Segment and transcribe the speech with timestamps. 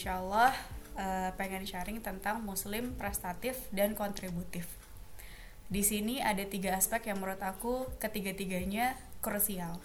[0.00, 0.56] insya Allah
[0.96, 4.64] uh, pengen sharing tentang Muslim prestatif dan kontributif.
[5.68, 9.76] Di sini ada tiga aspek yang menurut aku ketiga-tiganya krusial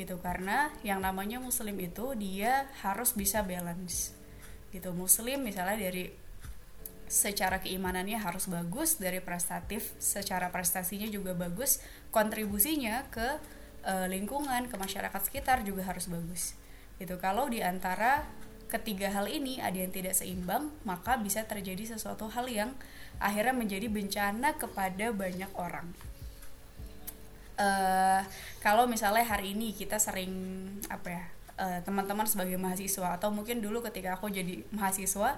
[0.00, 0.16] gitu.
[0.24, 4.16] Karena yang namanya Muslim itu dia harus bisa balance
[4.72, 4.96] gitu.
[4.96, 6.08] Muslim misalnya dari
[7.04, 13.28] secara keimanannya harus bagus dari prestatif secara prestasinya juga bagus kontribusinya ke
[13.84, 16.56] uh, lingkungan ke masyarakat sekitar juga harus bagus
[16.96, 17.20] gitu.
[17.20, 18.39] Kalau di antara
[18.70, 22.70] ketiga hal ini ada yang tidak seimbang, maka bisa terjadi sesuatu hal yang
[23.18, 25.90] akhirnya menjadi bencana kepada banyak orang.
[27.60, 28.24] Uh,
[28.64, 30.32] kalau misalnya hari ini kita sering
[30.88, 31.24] apa ya
[31.60, 35.36] uh, teman-teman sebagai mahasiswa atau mungkin dulu ketika aku jadi mahasiswa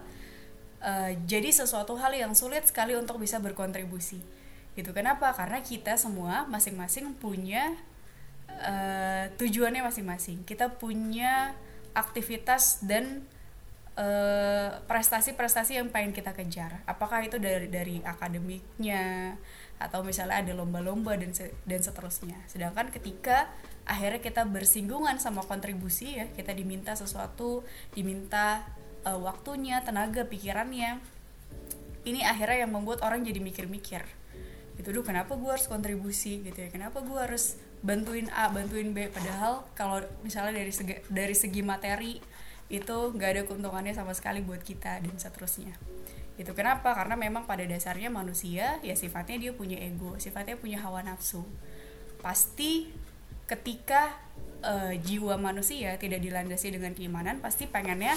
[0.79, 4.23] uh, jadi sesuatu hal yang sulit sekali untuk bisa berkontribusi.
[4.79, 5.35] Gitu kenapa?
[5.35, 7.75] Karena kita semua masing-masing punya
[8.49, 10.47] uh, tujuannya masing-masing.
[10.47, 11.59] Kita punya
[11.93, 13.25] aktivitas dan
[13.97, 16.81] eh, prestasi-prestasi uh, yang pengen kita kejar.
[16.89, 19.37] Apakah itu dari dari akademiknya
[19.83, 22.39] atau misalnya ada lomba-lomba dan se dan seterusnya.
[22.47, 23.51] Sedangkan ketika
[23.83, 28.63] akhirnya kita bersinggungan sama kontribusi ya, kita diminta sesuatu, diminta
[29.03, 31.03] uh, waktunya, tenaga, pikirannya.
[32.03, 34.03] Ini akhirnya yang membuat orang jadi mikir-mikir.
[34.75, 36.69] Gitu, duh kenapa gue harus kontribusi gitu ya?
[36.73, 39.11] Kenapa gue harus bantuin A bantuin B.
[39.11, 42.23] Padahal kalau misalnya dari segi dari segi materi
[42.73, 45.77] itu nggak ada keuntungannya sama sekali buat kita dan seterusnya.
[46.41, 46.97] Itu kenapa?
[46.97, 51.45] Karena memang pada dasarnya manusia ya sifatnya dia punya ego sifatnya punya hawa nafsu.
[52.23, 52.89] Pasti
[53.51, 54.17] ketika
[54.65, 58.17] uh, jiwa manusia tidak dilandasi dengan keimanan pasti pengennya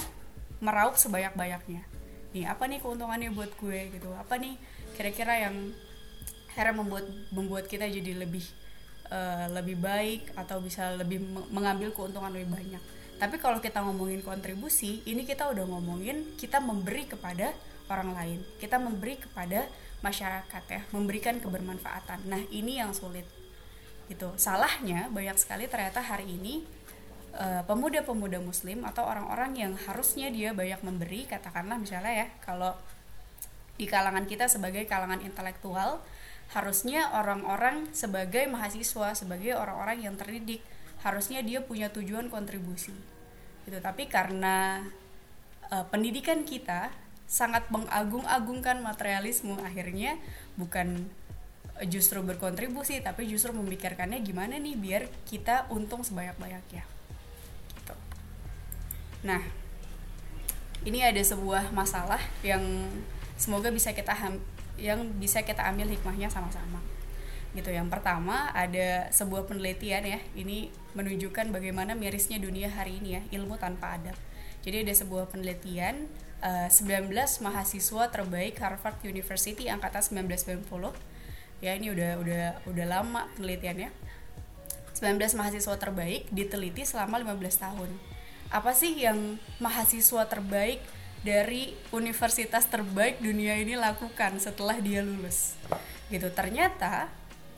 [0.64, 1.84] meraup sebanyak-banyaknya.
[2.32, 4.14] Nih apa nih keuntungannya buat gue gitu?
[4.16, 4.56] Apa nih
[4.96, 5.76] kira-kira yang
[6.56, 7.06] akhirnya membuat
[7.36, 8.48] membuat kita jadi lebih
[9.10, 12.84] uh, lebih baik atau bisa lebih mengambil keuntungan lebih banyak.
[13.16, 17.56] Tapi kalau kita ngomongin kontribusi, ini kita udah ngomongin kita memberi kepada
[17.88, 18.40] orang lain.
[18.60, 19.72] Kita memberi kepada
[20.04, 22.28] masyarakat ya, memberikan kebermanfaatan.
[22.28, 23.24] Nah, ini yang sulit.
[24.12, 24.30] Gitu.
[24.38, 26.62] Salahnya banyak sekali ternyata hari ini
[27.34, 32.76] eh, pemuda-pemuda muslim atau orang-orang yang harusnya dia banyak memberi, katakanlah misalnya ya, kalau
[33.76, 36.04] di kalangan kita sebagai kalangan intelektual,
[36.54, 40.62] harusnya orang-orang sebagai mahasiswa sebagai orang-orang yang terdidik
[41.02, 42.94] harusnya dia punya tujuan kontribusi.
[43.66, 43.78] Gitu.
[43.82, 44.86] Tapi karena
[45.70, 46.90] uh, pendidikan kita
[47.26, 50.22] sangat mengagung-agungkan materialisme akhirnya
[50.58, 51.10] bukan
[51.90, 56.84] justru berkontribusi tapi justru memikirkannya gimana nih biar kita untung sebanyak-banyaknya.
[57.76, 57.96] Gitu.
[59.26, 59.42] nah
[60.86, 62.62] ini ada sebuah masalah yang
[63.36, 64.14] semoga bisa kita
[64.76, 66.84] yang bisa kita ambil hikmahnya sama-sama.
[67.56, 73.22] Gitu yang pertama ada sebuah penelitian ya ini menunjukkan bagaimana mirisnya dunia hari ini ya
[73.40, 74.18] ilmu tanpa adab.
[74.66, 76.10] Jadi ada sebuah penelitian
[76.44, 77.12] uh, eh, 19
[77.46, 80.68] mahasiswa terbaik Harvard University angkatan 1990
[81.64, 83.90] ya ini udah udah udah lama penelitiannya.
[84.96, 87.92] 19 mahasiswa terbaik diteliti selama 15 tahun.
[88.52, 90.80] Apa sih yang mahasiswa terbaik
[91.26, 95.58] dari universitas terbaik dunia ini lakukan setelah dia lulus.
[96.14, 96.30] Gitu.
[96.30, 97.10] Ternyata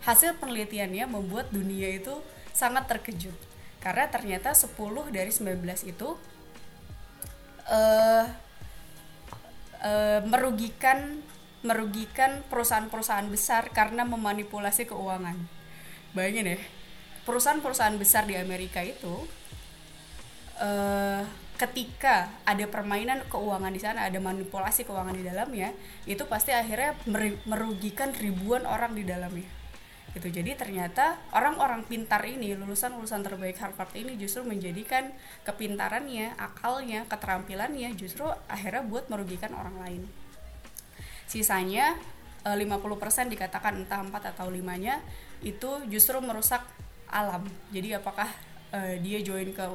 [0.08, 2.16] hasil penelitiannya membuat dunia itu
[2.56, 3.36] sangat terkejut.
[3.84, 4.72] Karena ternyata 10
[5.12, 6.16] dari 19 itu
[7.68, 8.26] uh,
[9.84, 11.20] uh, merugikan
[11.60, 15.36] merugikan perusahaan-perusahaan besar karena memanipulasi keuangan.
[16.16, 16.60] Bayangin ya
[17.28, 19.28] perusahaan-perusahaan besar di Amerika itu
[20.64, 25.74] uh, ketika ada permainan keuangan di sana, ada manipulasi keuangan di dalamnya,
[26.06, 26.94] itu pasti akhirnya
[27.50, 29.50] merugikan ribuan orang di dalamnya.
[30.14, 30.34] Gitu.
[30.34, 35.14] Jadi ternyata orang-orang pintar ini, lulusan-lulusan terbaik Harvard ini justru menjadikan
[35.46, 40.02] kepintarannya, akalnya, keterampilannya justru akhirnya buat merugikan orang lain.
[41.28, 41.98] Sisanya
[42.46, 45.04] 50% eh, dikatakan entah 4 atau 5-nya
[45.44, 46.64] itu justru merusak
[47.12, 47.44] alam.
[47.70, 48.32] Jadi apakah
[48.72, 49.66] uh, dia join ke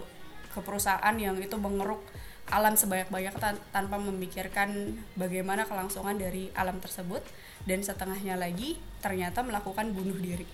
[0.52, 2.04] ke perusahaan yang itu mengeruk
[2.52, 7.24] alam sebanyak-banyak tan tanpa memikirkan bagaimana kelangsungan dari alam tersebut.
[7.62, 10.44] Dan setengahnya lagi ternyata melakukan bunuh diri.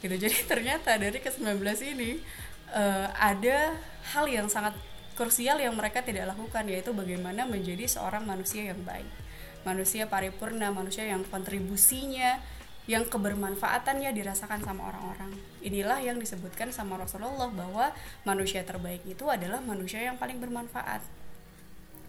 [0.00, 0.14] Gitu.
[0.16, 1.60] Jadi ternyata dari ke 19
[1.96, 2.20] ini
[2.72, 3.76] uh, ada
[4.14, 4.76] hal yang sangat
[5.18, 9.08] krusial yang mereka tidak lakukan yaitu bagaimana menjadi seorang manusia yang baik.
[9.60, 12.40] Manusia paripurna manusia yang kontribusinya
[12.90, 15.30] yang kebermanfaatannya dirasakan sama orang-orang.
[15.62, 17.94] Inilah yang disebutkan sama Rasulullah bahwa
[18.26, 20.98] manusia terbaik itu adalah manusia yang paling bermanfaat.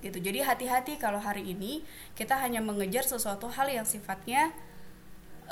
[0.01, 0.17] Gitu.
[0.17, 1.85] Jadi hati-hati kalau hari ini
[2.17, 4.49] kita hanya mengejar sesuatu hal yang sifatnya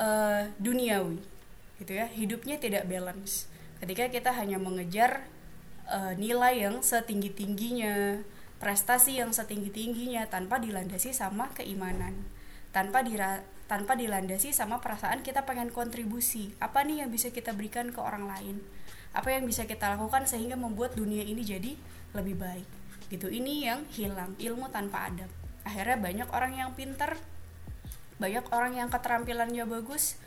[0.02, 1.22] uh, duniawi.
[1.78, 2.10] Gitu ya.
[2.10, 3.46] Hidupnya tidak balance.
[3.78, 5.30] Ketika kita hanya mengejar
[5.86, 8.26] uh, nilai yang setinggi-tingginya,
[8.58, 12.18] prestasi yang setinggi-tingginya tanpa dilandasi sama keimanan
[12.70, 16.50] tanpa dira tanpa dilandasi sama perasaan kita pengen kontribusi.
[16.58, 18.58] Apa nih yang bisa kita berikan ke orang lain?
[19.14, 21.78] Apa yang bisa kita lakukan sehingga membuat dunia ini jadi
[22.18, 22.68] lebih baik?
[23.14, 23.30] Gitu.
[23.30, 25.30] Ini yang hilang ilmu tanpa adab.
[25.62, 27.14] Akhirnya banyak orang yang pinter
[28.20, 30.20] banyak orang yang keterampilannya bagus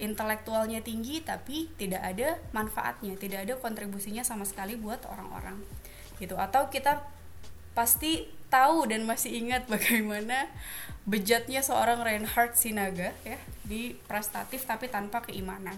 [0.00, 5.58] intelektualnya tinggi tapi tidak ada manfaatnya tidak ada kontribusinya sama sekali buat orang-orang.
[6.22, 6.38] Gitu.
[6.38, 7.02] Atau kita
[7.74, 10.48] pasti tahu dan masih ingat bagaimana
[11.04, 13.36] bejatnya seorang Reinhard Sinaga ya
[13.66, 15.76] di prestatif tapi tanpa keimanan.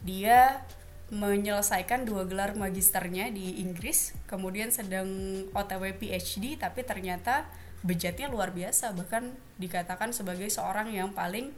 [0.00, 0.64] Dia
[1.12, 5.06] menyelesaikan dua gelar magisternya di Inggris, kemudian sedang
[5.52, 7.44] OTW PhD tapi ternyata
[7.84, 11.52] bejatnya luar biasa bahkan dikatakan sebagai seorang yang paling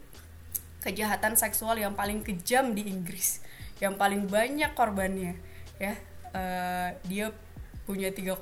[0.82, 3.38] kejahatan seksual yang paling kejam di Inggris,
[3.78, 5.38] yang paling banyak korbannya
[5.78, 5.94] ya.
[6.36, 7.32] Uh, dia
[7.86, 8.34] punya 3,2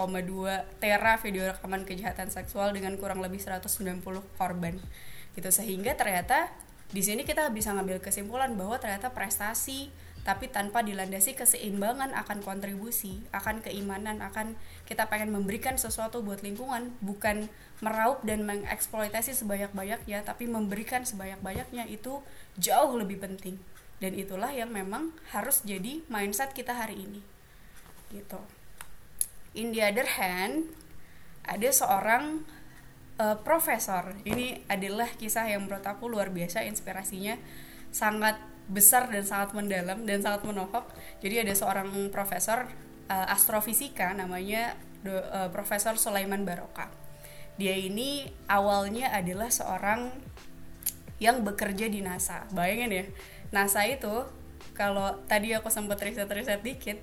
[0.80, 4.00] tera video rekaman kejahatan seksual dengan kurang lebih 190
[4.40, 4.80] korban
[5.36, 6.48] gitu sehingga ternyata
[6.88, 9.92] di sini kita bisa ngambil kesimpulan bahwa ternyata prestasi
[10.24, 14.56] tapi tanpa dilandasi keseimbangan akan kontribusi, akan keimanan, akan
[14.88, 17.52] kita pengen memberikan sesuatu buat lingkungan, bukan
[17.84, 22.24] meraup dan mengeksploitasi sebanyak-banyaknya, tapi memberikan sebanyak-banyaknya itu
[22.56, 23.60] jauh lebih penting.
[24.00, 27.20] Dan itulah yang memang harus jadi mindset kita hari ini.
[28.08, 28.63] Gitu
[29.54, 30.70] in the other hand
[31.46, 32.42] ada seorang
[33.18, 34.14] uh, profesor.
[34.26, 37.38] Ini adalah kisah yang menurut aku luar biasa inspirasinya
[37.94, 38.36] sangat
[38.66, 40.88] besar dan sangat mendalam dan sangat menohok
[41.20, 42.64] jadi ada seorang profesor
[43.12, 44.72] uh, astrofisika namanya
[45.04, 46.88] uh, Profesor Sulaiman Baroka
[47.54, 50.10] dia ini awalnya adalah seorang
[51.22, 52.50] yang bekerja di NASA.
[52.50, 53.04] Bayangin ya
[53.54, 54.26] NASA itu
[54.74, 56.98] kalau tadi aku sempat riset-riset dikit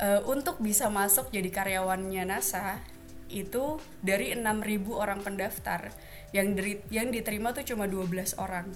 [0.00, 2.80] uh, untuk bisa masuk jadi karyawannya NASA
[3.26, 5.90] itu dari 6.000 orang pendaftar
[6.30, 8.70] yang dari yang diterima tuh cuma 12 orang.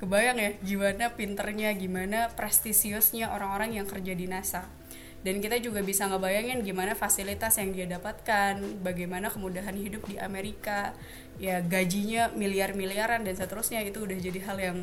[0.00, 4.64] Kebayang ya gimana pinternya gimana prestisiusnya orang-orang yang kerja di NASA.
[5.20, 10.96] Dan kita juga bisa ngebayangin gimana fasilitas yang dia dapatkan bagaimana kemudahan hidup di Amerika.
[11.36, 14.78] Ya gajinya miliar-miliaran dan seterusnya itu udah jadi hal yang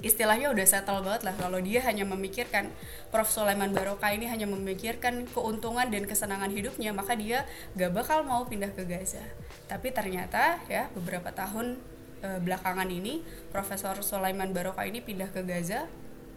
[0.00, 1.34] istilahnya udah settle banget lah.
[1.36, 2.70] Kalau dia hanya memikirkan
[3.10, 3.28] Prof.
[3.32, 8.70] Sulaiman Baroka ini hanya memikirkan keuntungan dan kesenangan hidupnya maka dia gak bakal mau pindah
[8.72, 9.22] ke Gaza.
[9.66, 11.80] Tapi ternyata ya beberapa tahun
[12.22, 15.90] e, belakangan ini Profesor Sulaiman Baroka ini pindah ke Gaza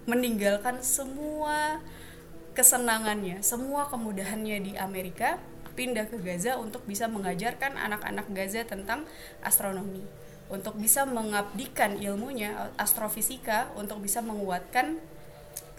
[0.06, 1.82] meninggalkan semua
[2.56, 5.36] kesenangannya semua kemudahannya di Amerika
[5.76, 9.04] pindah ke Gaza untuk bisa mengajarkan anak-anak Gaza tentang
[9.44, 15.02] astronomi untuk bisa mengabdikan ilmunya astrofisika untuk bisa menguatkan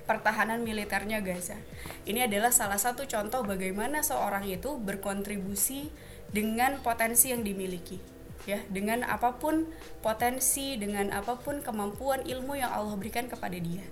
[0.06, 1.58] pertahanan militernya Gaza.
[2.06, 5.90] Ini adalah salah satu contoh bagaimana seorang itu berkontribusi
[6.30, 7.98] dengan potensi yang dimiliki.
[8.46, 9.66] Ya, dengan apa pun
[10.06, 13.82] potensi, dengan apa pun kemampuan ilmu yang Allah berikan kepada dia.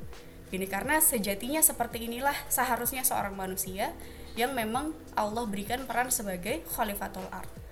[0.54, 3.90] Ini karena sejatinya seperti inilah seharusnya seorang manusia
[4.38, 7.63] yang memang Allah berikan peran sebagai khalifatul ard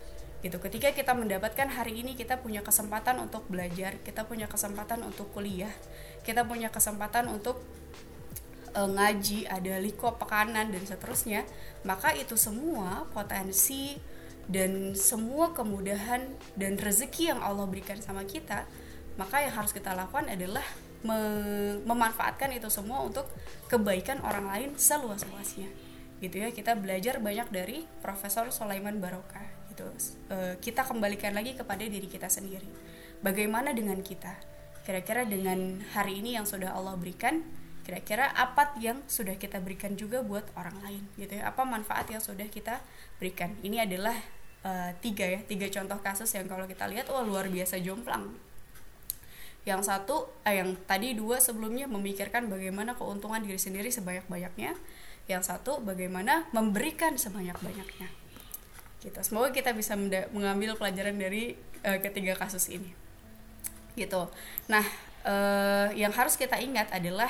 [0.43, 0.59] gitu.
[0.59, 5.71] Ketika kita mendapatkan hari ini kita punya kesempatan untuk belajar kita punya kesempatan untuk kuliah
[6.27, 7.63] kita punya kesempatan untuk
[8.75, 11.47] uh, ngaji ada liko pekanan dan seterusnya
[11.87, 13.99] maka itu semua potensi
[14.51, 16.27] dan semua kemudahan
[16.59, 18.67] dan rezeki yang Allah berikan sama kita
[19.15, 20.65] maka yang harus kita lakukan adalah
[21.03, 21.19] me
[21.83, 23.27] memanfaatkan itu semua untuk
[23.67, 25.69] kebaikan orang lain seluas-luasnya.
[26.23, 29.89] Gitu ya kita belajar banyak dari Profesor Sulaiman Barokah gitu.
[30.29, 32.69] Uh, kita kembalikan lagi kepada diri kita sendiri.
[33.25, 34.37] Bagaimana dengan kita?
[34.85, 37.41] Kira-kira dengan hari ini yang sudah Allah berikan
[37.83, 41.51] kira-kira apa yang sudah kita berikan juga buat orang lain gitu ya?
[41.51, 42.79] Apa manfaat yang sudah kita
[43.19, 43.59] berikan?
[43.63, 44.15] Ini adalah
[44.63, 48.39] uh, tiga ya tiga contoh kasus yang kalau kita lihat wah luar biasa jomplang.
[49.63, 54.75] Yang satu eh, yang tadi dua sebelumnya memikirkan bagaimana keuntungan diri sendiri sebanyak-banyaknya.
[55.31, 58.22] Yang satu bagaimana memberikan sebanyak-banyaknya
[59.03, 59.19] gitu.
[59.27, 59.99] Semoga kita bisa
[60.31, 62.95] mengambil pelajaran dari uh, ketiga kasus ini.
[63.99, 64.23] Gitu.
[64.71, 64.87] Nah
[65.27, 67.29] uh, yang harus kita ingat adalah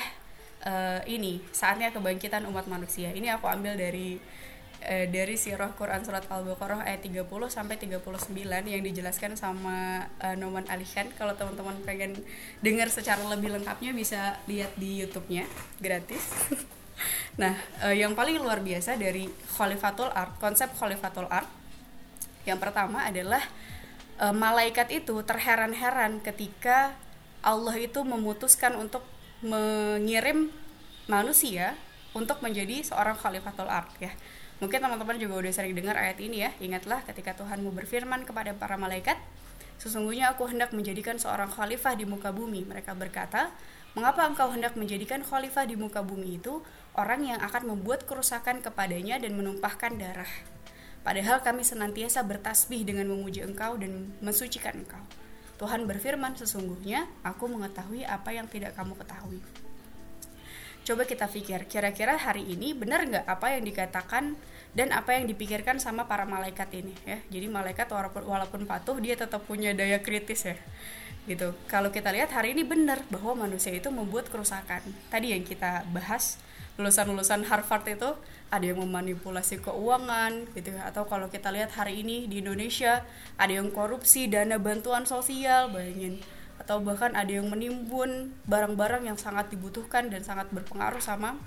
[0.63, 3.09] uh, ini saatnya kebangkitan umat manusia.
[3.11, 4.21] Ini aku ambil dari
[4.85, 8.29] uh, dari sirah Quran surat Al-Baqarah ayat 30 sampai 39
[8.69, 11.09] yang dijelaskan sama uh, Noman Alihan.
[11.17, 12.21] Kalau teman-teman pengen
[12.61, 15.49] dengar secara lebih lengkapnya bisa lihat di YouTube-nya
[15.81, 16.23] gratis.
[17.33, 19.25] Nah, uh, yang paling luar biasa dari
[19.57, 21.49] Khalifatul Art, konsep Khalifatul Art
[22.43, 23.41] yang pertama adalah
[24.19, 26.95] e, malaikat itu terheran-heran ketika
[27.43, 29.03] Allah itu memutuskan untuk
[29.43, 30.47] mengirim
[31.11, 31.75] manusia
[32.15, 34.11] untuk menjadi seorang khalifatul ard ya.
[34.63, 36.51] Mungkin teman-teman juga udah sering dengar ayat ini ya.
[36.63, 39.19] Ingatlah ketika Tuhanmu berfirman kepada para malaikat
[39.81, 42.63] sesungguhnya aku hendak menjadikan seorang khalifah di muka bumi.
[42.63, 43.51] Mereka berkata
[43.91, 46.63] mengapa engkau hendak menjadikan khalifah di muka bumi itu
[46.95, 50.52] orang yang akan membuat kerusakan kepadanya dan menumpahkan darah
[51.03, 55.03] padahal kami senantiasa bertasbih dengan memuji engkau dan mensucikan engkau
[55.63, 59.39] Tuhan berfirman, "Sesungguhnya aku mengetahui apa yang tidak kamu ketahui."
[60.83, 64.35] Coba kita pikir, kira-kira hari ini benar nggak apa yang dikatakan
[64.75, 67.23] dan apa yang dipikirkan sama para malaikat ini ya.
[67.31, 70.59] Jadi malaikat walaupun walaupun patuh dia tetap punya daya kritis ya.
[71.23, 71.55] Gitu.
[71.71, 74.83] Kalau kita lihat hari ini benar bahwa manusia itu membuat kerusakan.
[75.07, 76.35] Tadi yang kita bahas
[76.75, 78.11] lulusan-lulusan Harvard itu
[78.53, 80.77] ada yang memanipulasi keuangan gitu.
[80.77, 83.01] Atau kalau kita lihat hari ini di Indonesia
[83.41, 86.21] ada yang korupsi dana bantuan sosial bayangin.
[86.61, 91.41] Atau bahkan ada yang menimbun barang-barang yang sangat dibutuhkan dan sangat berpengaruh sama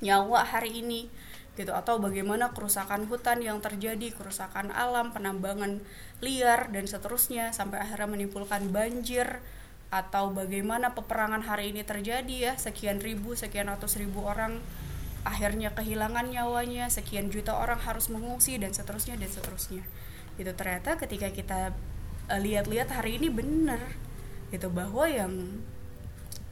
[0.00, 1.12] nyawa hari ini
[1.60, 1.76] gitu.
[1.76, 5.84] Atau bagaimana kerusakan hutan yang terjadi kerusakan alam penambangan
[6.24, 9.44] liar dan seterusnya sampai akhirnya menimbulkan banjir.
[9.92, 14.64] Atau bagaimana peperangan hari ini terjadi ya sekian ribu sekian ratus ribu orang
[15.24, 19.82] akhirnya kehilangan nyawanya sekian juta orang harus mengungsi dan seterusnya dan seterusnya.
[20.36, 21.72] Itu ternyata ketika kita
[22.28, 23.80] uh, lihat-lihat hari ini benar
[24.52, 25.64] itu bahwa yang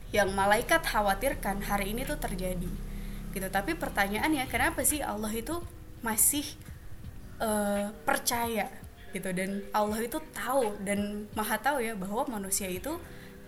[0.09, 2.69] yang malaikat khawatirkan hari ini tuh terjadi.
[3.33, 5.61] Gitu tapi pertanyaannya kenapa sih Allah itu
[6.01, 6.45] masih
[7.37, 8.73] uh, percaya?
[9.13, 12.97] Gitu dan Allah itu tahu dan maha tahu ya bahwa manusia itu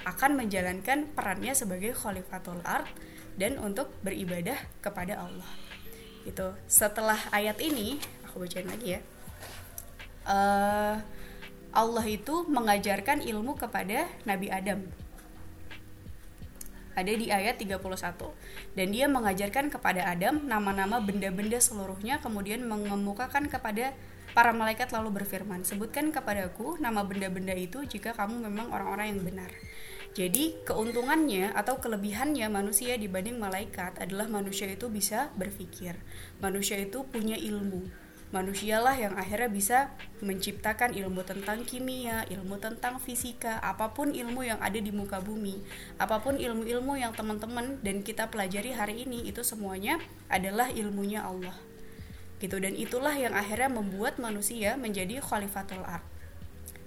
[0.05, 2.85] akan menjalankan perannya sebagai khalifatul ard
[3.35, 5.49] dan untuk beribadah kepada Allah.
[6.23, 9.01] Itu setelah ayat ini aku bacain lagi ya.
[10.25, 10.97] Uh,
[11.75, 14.87] Allah itu mengajarkan ilmu kepada Nabi Adam.
[16.95, 17.75] Ada di ayat 31.
[18.71, 23.91] Dan dia mengajarkan kepada Adam nama-nama benda-benda seluruhnya kemudian mengemukakan kepada
[24.31, 29.51] para malaikat lalu berfirman, "Sebutkan kepadaku nama benda-benda itu jika kamu memang orang-orang yang benar."
[30.15, 35.99] Jadi keuntungannya atau kelebihannya manusia dibanding malaikat adalah manusia itu bisa berpikir.
[36.39, 37.83] Manusia itu punya ilmu.
[38.31, 39.79] Manusialah yang akhirnya bisa
[40.23, 45.59] menciptakan ilmu tentang kimia, ilmu tentang fisika, apa pun ilmu yang ada di muka bumi,
[45.99, 49.99] apa pun ilmu-ilmu yang teman-teman dan kita pelajari hari ini itu semuanya
[50.31, 51.59] adalah ilmunya Allah.
[52.39, 56.07] Gitu dan itulah yang akhirnya membuat manusia menjadi khalifatul art.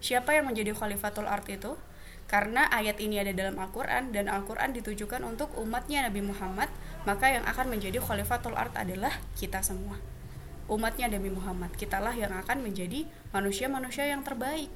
[0.00, 1.76] Siapa yang menjadi khalifatul art itu?
[2.28, 6.68] Karena ayat ini ada dalam Al-Quran dan Al-Quran ditujukan untuk umatnya Nabi Muhammad,
[7.08, 9.96] maka yang akan menjadi khalifatul art adalah kita semua.
[10.68, 14.68] Umatnya Nabi Muhammad, kitalah yang akan menjadi manusia-manusia yang terbaik.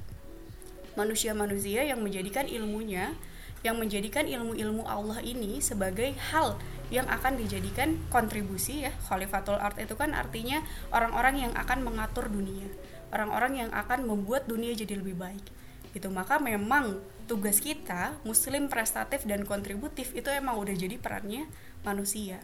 [0.97, 3.13] Manusia-manusia yang menjadikan ilmunya,
[3.61, 6.57] yang menjadikan ilmu-ilmu Allah ini sebagai hal
[6.89, 8.91] yang akan dijadikan kontribusi ya.
[9.05, 12.65] Khalifatul art itu kan artinya orang-orang yang akan mengatur dunia,
[13.13, 15.62] orang-orang yang akan membuat dunia jadi lebih baik.
[15.93, 21.47] Itu maka memang tugas kita muslim prestatif dan kontributif itu emang udah jadi perannya
[21.85, 22.41] manusia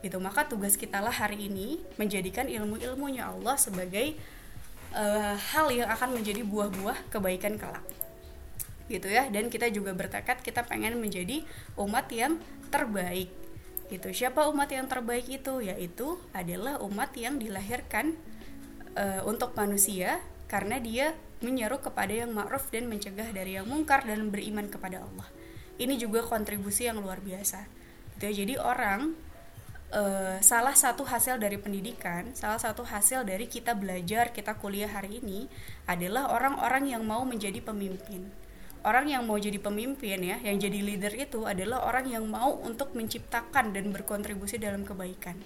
[0.00, 0.16] gitu.
[0.20, 4.16] Maka tugas kita lah hari ini menjadikan ilmu-ilmunya Allah sebagai
[4.96, 7.84] uh, hal yang akan menjadi buah-buah kebaikan kelak
[8.88, 9.28] gitu ya.
[9.28, 11.44] Dan kita juga bertekad kita pengen menjadi
[11.76, 13.32] umat yang terbaik
[13.90, 14.08] gitu.
[14.14, 15.60] Siapa umat yang terbaik itu?
[15.60, 18.14] Yaitu adalah umat yang dilahirkan
[18.94, 24.28] uh, untuk manusia karena dia menyeru kepada yang ma'ruf dan mencegah dari yang mungkar dan
[24.28, 25.28] beriman kepada Allah.
[25.80, 27.64] Ini juga kontribusi yang luar biasa.
[28.16, 28.32] Gitu ya.
[28.44, 29.16] Jadi orang
[29.96, 35.24] uh, salah satu hasil dari pendidikan, salah satu hasil dari kita belajar, kita kuliah hari
[35.24, 35.48] ini
[35.88, 38.28] adalah orang-orang yang mau menjadi pemimpin.
[38.80, 42.96] Orang yang mau jadi pemimpin ya, yang jadi leader itu adalah orang yang mau untuk
[42.96, 45.36] menciptakan dan berkontribusi dalam kebaikan.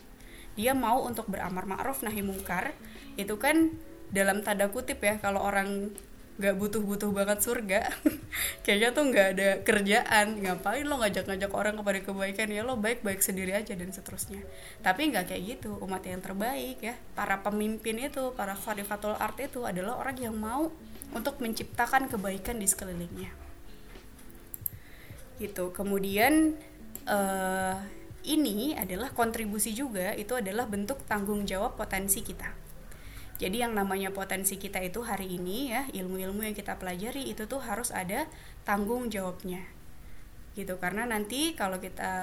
[0.55, 2.71] Dia mau untuk beramar ma'ruf nahi mungkar.
[3.19, 3.75] Itu kan
[4.15, 5.91] dalam tanda kutip ya kalau orang
[6.35, 7.81] nggak butuh-butuh banget surga
[8.67, 10.43] kayaknya tuh nggak ada kerjaan.
[10.43, 12.49] Ngapain lo ngajak-ngajak orang kepada kebaikan?
[12.51, 14.43] Ya lo baik-baik sendiri aja dan seterusnya.
[14.83, 16.99] Tapi nggak kayak gitu umat yang terbaik ya.
[17.15, 20.75] Para pemimpin itu para khalifatul art itu adalah orang yang mau
[21.15, 23.31] untuk menciptakan kebaikan di sekelilingnya.
[25.39, 25.71] Gitu.
[25.71, 26.59] Kemudian
[27.07, 27.79] uh,
[28.27, 30.11] ini adalah kontribusi juga.
[30.19, 32.64] Itu adalah bentuk tanggung jawab potensi kita
[33.35, 37.59] jadi yang namanya potensi kita itu hari ini ya, ilmu-ilmu yang kita pelajari itu tuh
[37.59, 38.31] harus ada
[38.63, 39.67] tanggung jawabnya.
[40.55, 42.15] Gitu karena nanti kalau kita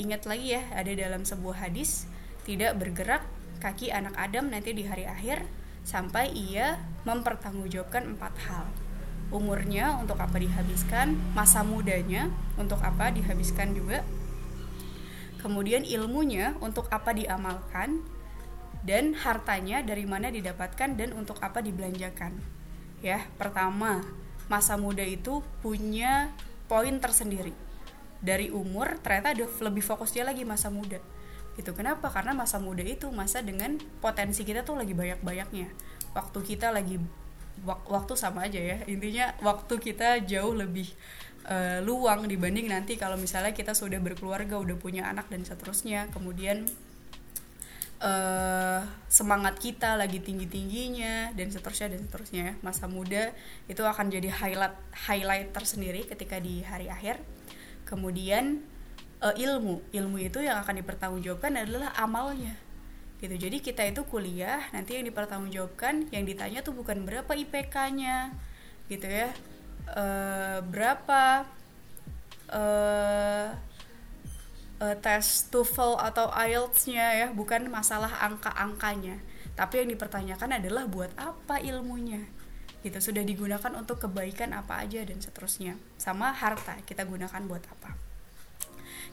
[0.00, 2.08] ingat lagi ya, ada dalam sebuah hadis
[2.48, 3.20] tidak bergerak
[3.60, 5.44] kaki anak Adam nanti di hari akhir
[5.84, 8.64] sampai ia mempertanggungjawabkan empat hal.
[9.28, 14.06] Umurnya untuk apa dihabiskan, masa mudanya untuk apa dihabiskan juga,
[15.44, 18.00] kemudian ilmunya untuk apa diamalkan
[18.86, 22.38] dan hartanya dari mana didapatkan dan untuk apa dibelanjakan.
[23.02, 24.06] Ya pertama
[24.46, 26.30] masa muda itu punya
[26.70, 27.50] poin tersendiri.
[28.22, 31.02] Dari umur ternyata ada lebih fokusnya lagi masa muda.
[31.58, 31.72] Gitu.
[31.74, 32.12] Kenapa?
[32.12, 35.68] Karena masa muda itu masa dengan potensi kita tuh lagi banyak-banyaknya.
[36.14, 37.02] Waktu kita lagi
[37.66, 38.78] waktu sama aja ya.
[38.86, 40.94] Intinya waktu kita jauh lebih
[41.48, 46.12] uh, luang dibanding nanti kalau misalnya kita sudah berkeluarga udah punya anak dan seterusnya.
[46.12, 46.68] Kemudian
[48.00, 52.44] uh, semangat kita lagi tinggi tingginya dan seterusnya dan seterusnya.
[52.46, 52.52] Ya.
[52.60, 53.32] masa muda
[53.70, 54.76] itu akan jadi highlight
[55.08, 57.20] highlight tersendiri ketika di hari akhir.
[57.86, 58.60] Kemudian
[59.22, 59.80] uh, ilmu.
[59.94, 62.56] Ilmu itu yang akan dipertanggungjawabkan adalah amalnya.
[63.16, 63.32] Gitu.
[63.48, 68.34] Jadi kita itu kuliah nanti yang dipertanggungjawabkan yang ditanya tuh bukan berapa IPK-nya
[68.92, 69.32] gitu ya.
[69.86, 71.46] Uh, berapa
[72.50, 73.54] uh,
[74.80, 79.20] uh, tes TOEFL atau IELTS-nya ya bukan masalah angka-angkanya.
[79.56, 82.28] Tapi yang dipertanyakan adalah buat apa ilmunya?
[82.84, 85.80] Gitu sudah digunakan untuk kebaikan apa aja dan seterusnya.
[85.96, 87.96] Sama harta kita gunakan buat apa?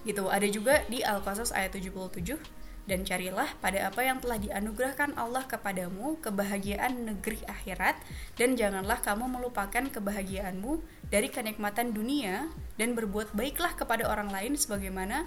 [0.04, 2.36] Gitu ada juga di Al-Qasas ayat 77
[2.84, 7.96] dan carilah pada apa yang telah dianugerahkan Allah kepadamu kebahagiaan negeri akhirat
[8.36, 15.24] dan janganlah kamu melupakan kebahagiaanmu dari kenikmatan dunia dan berbuat baiklah kepada orang lain sebagaimana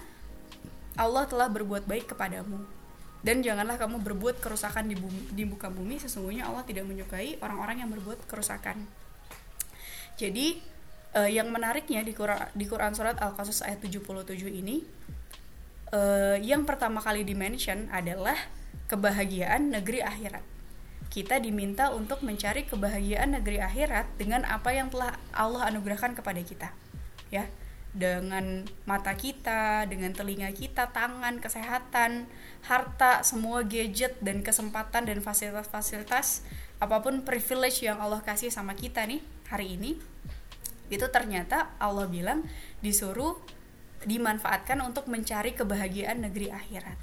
[0.97, 2.59] Allah telah berbuat baik kepadamu
[3.21, 7.85] dan janganlah kamu berbuat kerusakan di bumi di muka bumi sesungguhnya Allah tidak menyukai orang-orang
[7.85, 8.85] yang berbuat kerusakan
[10.17, 10.57] jadi
[11.13, 14.81] uh, yang menariknya di Quran, di Quran surat Al-Qasas ayat 77 ini
[15.93, 18.35] uh, yang pertama kali dimention adalah
[18.89, 20.43] kebahagiaan negeri akhirat.
[21.07, 26.69] Kita diminta untuk mencari kebahagiaan negeri akhirat dengan apa yang telah Allah anugerahkan kepada kita.
[27.31, 27.47] Ya,
[27.97, 32.29] dengan mata kita, dengan telinga kita, tangan, kesehatan,
[32.61, 36.45] harta, semua gadget dan kesempatan dan fasilitas-fasilitas
[36.77, 39.17] apa pun privilege yang Allah kasih sama kita nih
[39.49, 39.97] hari ini
[40.93, 42.45] itu ternyata Allah bilang
[42.85, 43.33] disuruh
[44.05, 46.95] dimanfaatkan untuk mencari kebahagiaan negeri akhirat.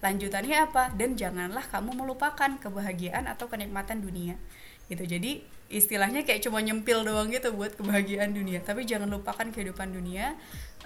[0.00, 0.94] Lanjutannya apa?
[0.96, 4.40] Dan janganlah kamu melupakan kebahagiaan atau kenikmatan dunia.
[4.88, 5.04] Gitu.
[5.04, 8.64] Jadi istilahnya kayak cuma nyempil doang gitu buat kebahagiaan dunia.
[8.64, 10.36] Tapi jangan lupakan kehidupan dunia.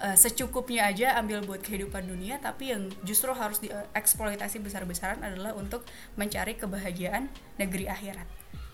[0.03, 2.43] Uh, secukupnya aja ambil buat kehidupan dunia.
[2.43, 5.87] Tapi yang justru harus dieksploitasi besar-besaran adalah untuk
[6.19, 7.31] mencari kebahagiaan
[7.63, 8.27] negeri akhirat.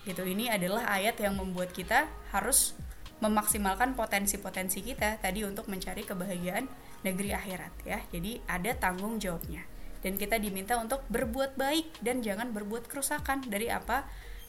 [0.09, 0.25] Gitu.
[0.25, 2.73] Ini adalah ayat yang membuat kita harus
[3.19, 6.65] memaksimalkan potensi-potensi kita tadi untuk mencari kebahagiaan
[7.05, 7.99] negeri akhirat ya.
[8.09, 9.67] Jadi ada tanggung jawabnya.
[9.99, 14.07] Dan kita diminta untuk berbuat baik dan jangan berbuat kerusakan dari apa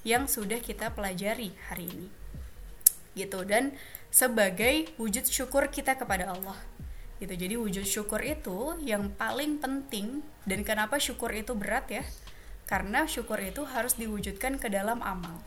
[0.08, 2.10] yang sudah kita pelajari hari ini.
[3.18, 3.76] Gitu dan
[4.10, 6.58] sebagai wujud syukur kita kepada Allah.
[7.20, 7.36] Gitu.
[7.36, 12.04] Jadi wujud syukur itu yang paling penting dan kenapa syukur itu berat ya?
[12.64, 15.44] Karena syukur itu harus diwujudkan ke dalam amal.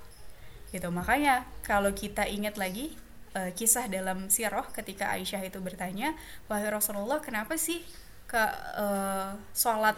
[0.68, 0.88] Gitu.
[0.92, 2.92] Makanya kalau kita ingat lagi
[3.36, 6.12] uh, kisah dalam siroh ketika Aisyah itu bertanya,
[6.46, 7.80] wahai Rasulullah kenapa sih
[8.28, 8.42] ke
[8.76, 9.96] uh, sholat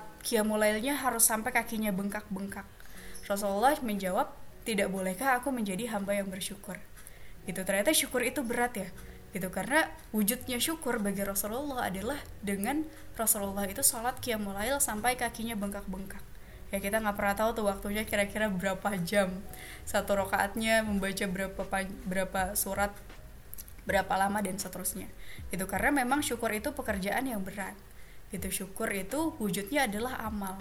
[0.98, 2.66] harus sampai kakinya bengkak-bengkak?
[3.24, 4.30] Rasulullah menjawab,
[4.64, 6.80] tidak bolehkah aku menjadi hamba yang bersyukur?
[7.44, 8.88] Gitu ternyata syukur itu berat ya.
[9.36, 16.24] Gitu karena wujudnya syukur bagi Rasulullah adalah dengan Rasulullah itu sholat kiamulail sampai kakinya bengkak-bengkak.
[16.72, 19.30] Ya kita nggak pernah tahu tuh waktunya kira-kira berapa jam
[19.84, 21.62] satu rokaatnya membaca berapa
[22.08, 22.90] berapa surat
[23.84, 25.12] berapa lama dan seterusnya.
[25.52, 27.76] Gitu karena memang syukur itu pekerjaan yang berat.
[28.32, 30.56] Gitu syukur itu wujudnya adalah amal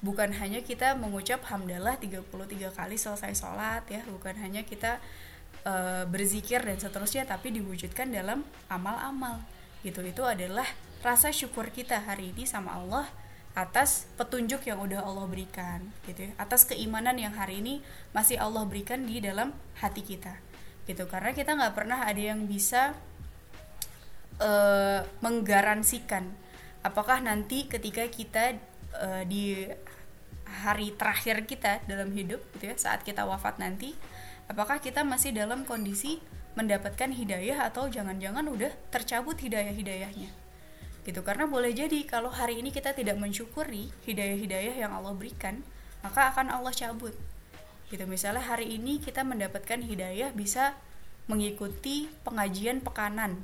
[0.00, 2.28] bukan hanya kita mengucap hamdalah 33
[2.74, 4.02] kali selesai sholat ya.
[4.06, 5.02] Bukan hanya kita
[5.66, 9.42] e, berzikir dan seterusnya tapi diwujudkan dalam amal-amal.
[9.82, 10.02] Gitu.
[10.06, 10.66] Itu adalah
[11.02, 13.06] rasa syukur kita hari ini sama Allah
[13.58, 16.32] atas petunjuk yang udah Allah berikan gitu ya.
[16.38, 17.82] Atas keimanan yang hari ini
[18.14, 19.50] masih Allah berikan di dalam
[19.82, 20.38] hati kita
[20.86, 21.10] gitu.
[21.10, 22.94] Karena kita nggak pernah ada yang bisa
[24.38, 26.48] uh, menggaransikan
[26.82, 28.56] apakah nanti ketika kita
[28.96, 29.66] uh, di
[30.64, 33.92] hari terakhir kita dalam hidup gitu ya saat kita wafat nanti
[34.48, 36.18] apakah kita masih dalam kondisi
[36.56, 40.32] mendapatkan hidayah atau jangan-jangan udah tercabut hidayah-hidayahnya?
[41.06, 45.62] Gitu karena boleh jadi kalau hari ini kita tidak mensyukuri hidayah-hidayah yang Allah berikan
[46.02, 47.14] maka akan Allah cabut.
[47.88, 50.76] Gitu misalnya hari ini kita mendapatkan hidayah bisa
[51.28, 53.40] mengikuti pengajian pekanan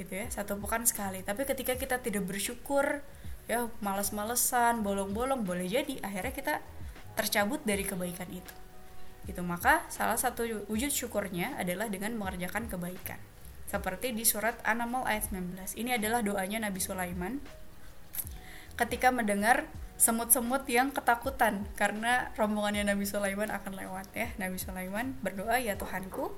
[0.00, 1.20] gitu ya satu pekan sekali.
[1.20, 3.04] Tapi ketika kita tidak bersyukur
[3.50, 5.98] ya males-malesan bolong-bolong boleh jadi.
[6.06, 6.54] Akhirnya kita
[7.18, 8.54] tercabut dari kebaikan itu.
[9.26, 9.42] Gitu.
[9.42, 13.18] Maka salah satu wujud syukurnya adalah dengan mengerjakan kebaikan.
[13.66, 17.42] Seperti di surat An-Naml ayat 19 ini adalah doanya Nabi Sulaiman
[18.78, 19.66] ketika mendengar
[20.00, 24.32] semut-semut yang ketakutan karena rombongannya Nabi Sulaiman akan lewat ya.
[24.40, 26.32] Nabi Sulaiman berdoa ya Tuhanku,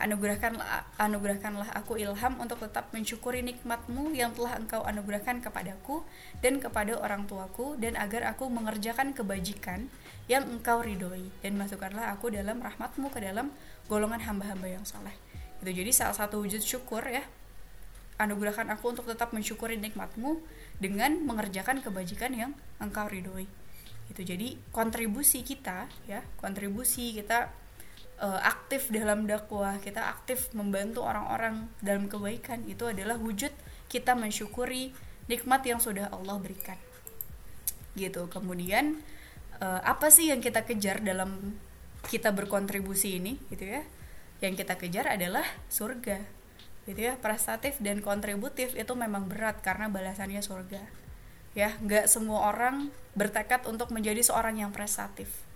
[0.00, 6.00] anugerahkanlah anugerahkanlah aku ilham untuk tetap mensyukuri nikmatmu yang telah engkau anugerahkan kepadaku
[6.40, 9.92] dan kepada orang tuaku dan agar aku mengerjakan kebajikan
[10.26, 11.28] yang engkau ridhoi.
[11.44, 13.52] Dan masukkanlah aku dalam rahmatmu ke dalam
[13.92, 15.12] golongan hamba-hamba yang saleh.
[15.60, 17.20] Itu jadi salah satu wujud syukur ya
[18.20, 20.40] anugerahkan aku untuk tetap mensyukuri nikmatmu
[20.76, 23.48] dengan mengerjakan kebajikan yang engkau ridhoi.
[24.08, 27.59] Itu jadi kontribusi kita ya kontribusi kita
[28.20, 33.50] uh, aktif dalam dakwah kita aktif membantu orang-orang dalam kebaikan itu adalah wujud
[33.90, 34.94] kita mensyukuri
[35.26, 36.78] nikmat yang sudah Allah berikan.
[37.98, 38.30] Gitu.
[38.30, 39.00] Kemudian
[39.58, 41.58] uh, apa sih yang kita kejar dalam
[42.06, 43.40] kita berkontribusi ini?
[43.50, 43.82] Gitu ya.
[44.44, 46.22] Yang kita kejar adalah surga.
[46.86, 47.18] Gitu ya.
[47.18, 50.82] Prestatif dan kontributif itu memang berat karena balasannya surga.
[51.58, 55.49] Ya nggak semua orang bertekad untuk menjadi seorang yang prestatif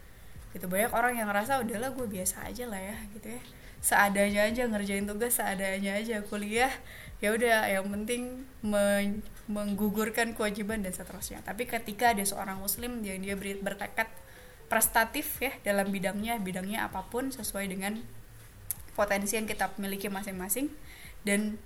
[0.54, 3.42] gitu banyak orang yang ngerasa udahlah gue biasa aja lah ya gitu ya.
[3.84, 6.72] Seadanya aja ngerjain tugas seadanya aja kuliah
[7.20, 11.44] ya udah yang penting men menggugurkan kewajiban dan seterusnya.
[11.44, 14.08] Tapi ketika ada seorang muslim yang dia bertekad
[14.72, 18.00] prestatif ya dalam bidangnya bidangnya apa pun sesuai dengan
[18.96, 20.72] potensi yang kita miliki masing-masing
[21.28, 21.60] dan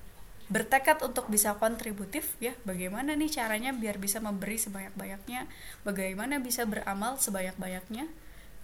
[0.48, 5.44] bertekad untuk bisa kontributif ya bagaimana nih caranya biar bisa memberi sebanyak-banyaknya
[5.84, 8.08] bagaimana bisa beramal sebanyak-banyaknya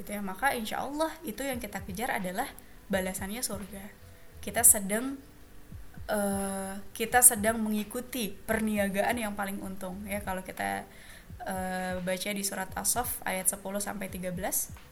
[0.01, 0.21] gitu ya.
[0.21, 2.49] Maka insya Allah itu yang kita kejar adalah
[2.89, 3.85] balasannya surga.
[4.41, 5.17] Kita sedang
[6.11, 10.05] uh, kita sedang mengikuti perniagaan yang paling untung.
[10.05, 10.85] Ya kalau kita
[11.47, 14.35] uh, baca di surat as ayat 10 sampai 13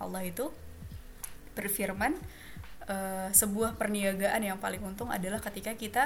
[0.01, 0.51] Allah itu
[1.53, 2.17] berfirman
[2.89, 6.05] uh, sebuah perniagaan yang paling untung adalah ketika kita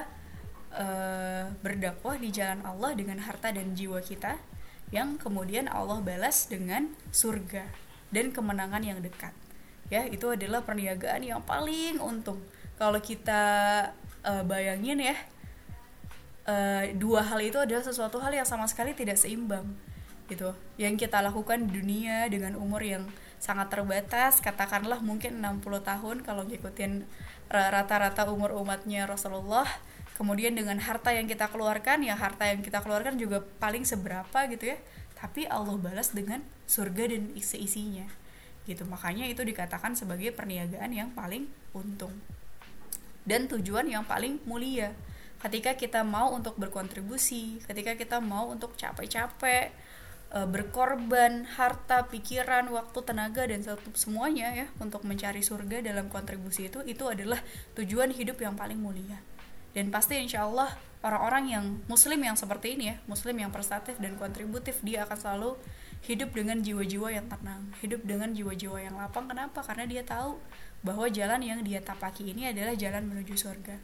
[0.75, 4.39] uh, berdakwah di jalan Allah dengan harta dan jiwa kita
[4.91, 9.33] yang kemudian Allah balas dengan surga dan kemenangan yang dekat.
[9.87, 12.43] Ya itu adalah perniagaan yang paling untung.
[12.77, 13.43] Kalau kita
[14.27, 15.17] uh, bayangin ya
[16.51, 19.67] uh, dua hal itu adalah sesuatu hal yang sama sekali tidak seimbang
[20.27, 20.55] gitu.
[20.75, 23.07] Yang kita lakukan di dunia dengan umur yang
[23.39, 27.05] sangat terbatas katakanlah mungkin 60 tahun kalau ngikutin
[27.47, 29.69] rata-rata umur umatnya Rasulullah
[30.17, 34.75] kemudian dengan harta yang kita keluarkan ya harta yang kita keluarkan juga paling seberapa gitu
[34.75, 34.79] ya.
[35.17, 38.07] Tapi Allah balas dengan surga dan isi-isinya.
[38.67, 38.83] Gitu.
[38.85, 42.13] Makanya itu dikatakan sebagai perniagaan yang paling untung.
[43.23, 44.95] Dan tujuan yang paling mulia.
[45.39, 49.71] Ketika kita mau untuk berkontribusi ketika kita mau untuk capek-capek
[50.33, 53.63] e, berkorban harta, pikiran, waktu, tenaga dan
[53.95, 57.39] semuanya ya untuk mencari surga dalam kontribusi itu itu adalah
[57.79, 59.21] tujuan hidup yang paling mulia.
[59.77, 60.73] Dan pasti insya Allah
[61.05, 65.53] orang-orang yang muslim yang seperti ini ya, muslim yang prestatif dan kontributif dia akan selalu
[66.07, 69.27] hidup dengan jiwa-jiwa yang tenang, hidup dengan jiwa-jiwa yang lapang.
[69.27, 69.61] Kenapa?
[69.61, 70.39] Karena dia tahu
[70.87, 73.77] bahwa jalan yang dia tapaki ini adalah jalan menuju surga.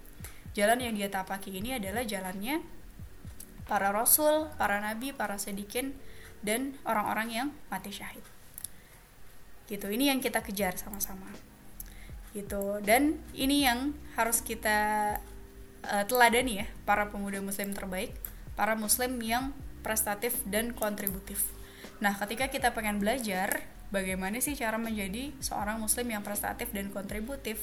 [0.54, 2.62] Jalan yang dia tapaki ini adalah jalannya
[3.66, 5.98] para rasul, para nabi, para sedikin,
[6.42, 8.22] dan orang-orang yang mati syahid
[9.70, 11.30] gitu ini yang kita kejar sama-sama
[12.34, 15.16] gitu dan ini yang harus kita
[15.86, 18.12] uh, teladani ya para pemuda muslim terbaik
[18.58, 21.46] para muslim yang prestatif dan kontributif
[22.02, 23.62] nah ketika kita pengen belajar
[23.94, 27.62] bagaimana sih cara menjadi seorang muslim yang prestatif dan kontributif?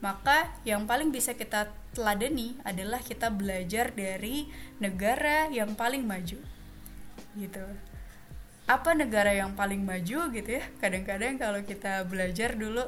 [0.00, 6.36] Maka yang paling bisa kita teladani adalah kita belajar dari negara yang paling maju
[7.36, 7.64] gitu.
[8.66, 10.64] Apa negara yang paling maju gitu ya?
[10.82, 12.84] Kadang-kadang kalau kita belajar dulu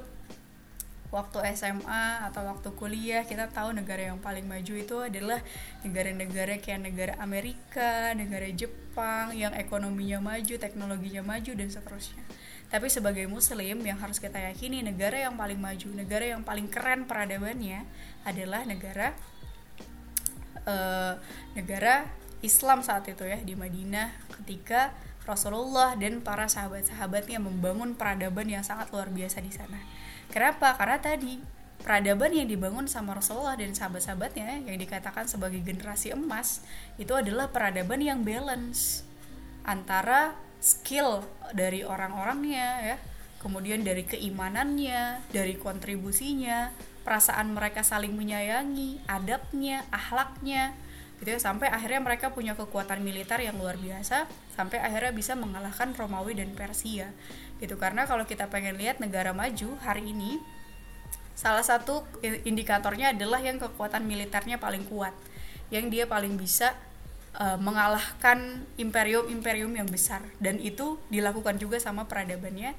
[1.09, 5.40] waktu SMA atau waktu kuliah kita tahu negara yang paling maju itu adalah
[5.81, 12.25] negara-negara kayak negara Amerika, negara Jepang yang ekonominya maju, teknologinya maju dan seterusnya.
[12.68, 17.09] Tapi sebagai muslim yang harus kita yakini negara yang paling maju, negara yang paling keren
[17.09, 17.88] peradabannya
[18.29, 19.16] adalah negara
[20.68, 21.16] uh,
[21.57, 22.05] negara
[22.44, 24.92] Islam saat itu ya di Madinah ketika
[25.25, 29.81] Rasulullah dan para sahabat-sahabatnya membangun peradaban yang sangat luar biasa di sana.
[30.29, 30.77] Kenapa?
[30.77, 31.41] Karena tadi
[31.81, 36.61] peradaban yang dibangun sama Rasulullah dan sahabat-sahabatnya yang dikatakan sebagai generasi emas
[37.01, 39.07] itu adalah peradaban yang balance
[39.64, 41.23] antara skill
[41.55, 42.97] dari orang-orangnya ya,
[43.38, 46.75] kemudian dari keimanannya, dari kontribusinya,
[47.07, 50.75] perasaan mereka saling menyayangi, adabnya, ahlaknya,
[51.18, 55.90] gitu ya sampai akhirnya mereka punya kekuatan militer yang luar biasa sampai akhirnya bisa mengalahkan
[55.94, 57.11] Romawi dan Persia.
[57.59, 60.38] Gitu karena kalau kita pengen lihat negara maju hari ini
[61.35, 65.14] salah satu indikatornya adalah yang kekuatan militernya paling kuat
[65.70, 66.74] yang dia paling bisa
[67.37, 70.22] uh, mengalahkan imperium-imperium yang besar.
[70.38, 72.72] Dan itu dilakukan juga sama peradabannya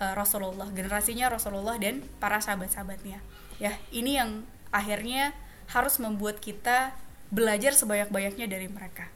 [0.00, 3.18] uh, Rasulullah generasinya Rasulullah dan para sahabat-sahabatnya.
[3.60, 5.34] Ya ini yang akhirnya
[5.70, 6.96] harus membuat kita
[7.30, 9.06] belajar sebanyak-banyaknya dari mereka.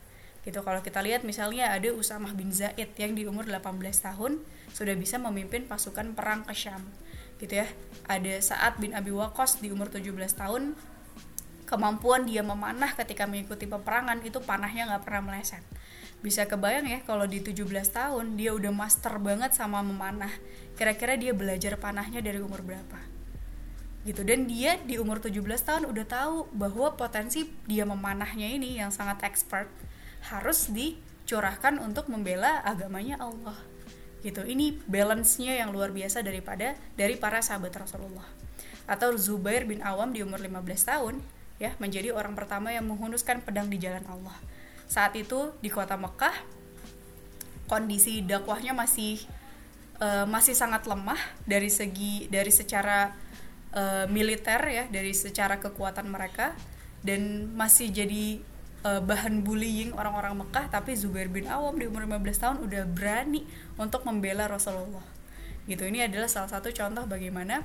[0.46, 4.38] Gitu kalau kita lihat misalnya ada Usamah bin Zaid yang di umur 18 tahun
[4.70, 6.85] sudah bisa memimpin pasukan perang ke Syam
[7.42, 7.68] gitu ya.
[8.07, 10.79] Ada Saat bin Abi Waqqas di umur 17 tahun
[11.64, 15.64] kemampuan dia memanah ketika mengikuti peperangan itu panahnya nggak pernah meleset.
[16.20, 20.31] Bisa kebayang ya kalau di 17 tahun dia udah master banget sama memanah.
[20.77, 23.13] Kira-kira dia belajar panahnya dari umur berapa
[24.04, 24.22] gitu.
[24.22, 29.24] Dan dia di umur 17 tahun udah tahu bahwa potensi dia memanahnya ini yang sangat
[29.24, 29.68] expert
[30.28, 33.56] harus dicurahkan untuk membela agamanya Allah.
[34.20, 34.40] Gitu.
[34.44, 38.24] Ini balance-nya yang luar biasa daripada dari para sahabat Rasulullah.
[38.84, 41.14] Atau Zubair bin Awam di umur 15 tahun
[41.56, 44.36] ya menjadi orang pertama yang menghunuskan pedang di jalan Allah.
[44.88, 46.36] Saat itu di kota Mekah
[47.64, 49.24] kondisi dakwahnya masih
[50.00, 53.23] uh, masih sangat lemah dari segi dari secara
[53.74, 56.54] uh, militer ya dari secara kekuatan mereka.
[57.04, 58.40] Dan masih jadi
[58.87, 63.44] uh, bahan bullying orang-orang Mekah tapi Zubair bin Awam di umur 15 tahun udah berani
[63.76, 65.04] untuk membela Rasulullah.
[65.68, 65.84] Gitu.
[65.84, 67.64] Ini adalah salah satu contoh bagaimana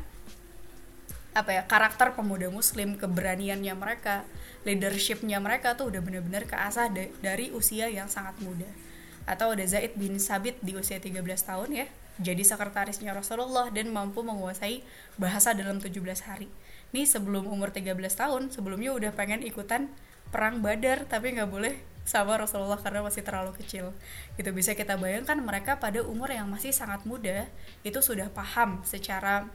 [1.30, 4.26] apa ya karakter pemuda muslim keberaniannya mereka
[4.66, 6.90] leadershipnya mereka tuh udah bener-bener keasah
[7.22, 8.68] dari usia yang sangat muda.
[9.30, 11.88] Atau ada Zaid bin Sabit di usia 13 tahun ya
[12.20, 14.84] jadi sekretarisnya Rasulullah dan mampu menguasai
[15.16, 15.96] bahasa dalam 17
[16.28, 16.52] hari.
[16.92, 19.88] Ini sebelum umur 13 tahun, sebelumnya udah pengen ikutan
[20.30, 23.96] perang badar tapi nggak boleh sama Rasulullah karena masih terlalu kecil.
[24.36, 27.48] Gitu bisa kita bayangkan mereka pada umur yang masih sangat muda
[27.88, 29.48] itu sudah paham secara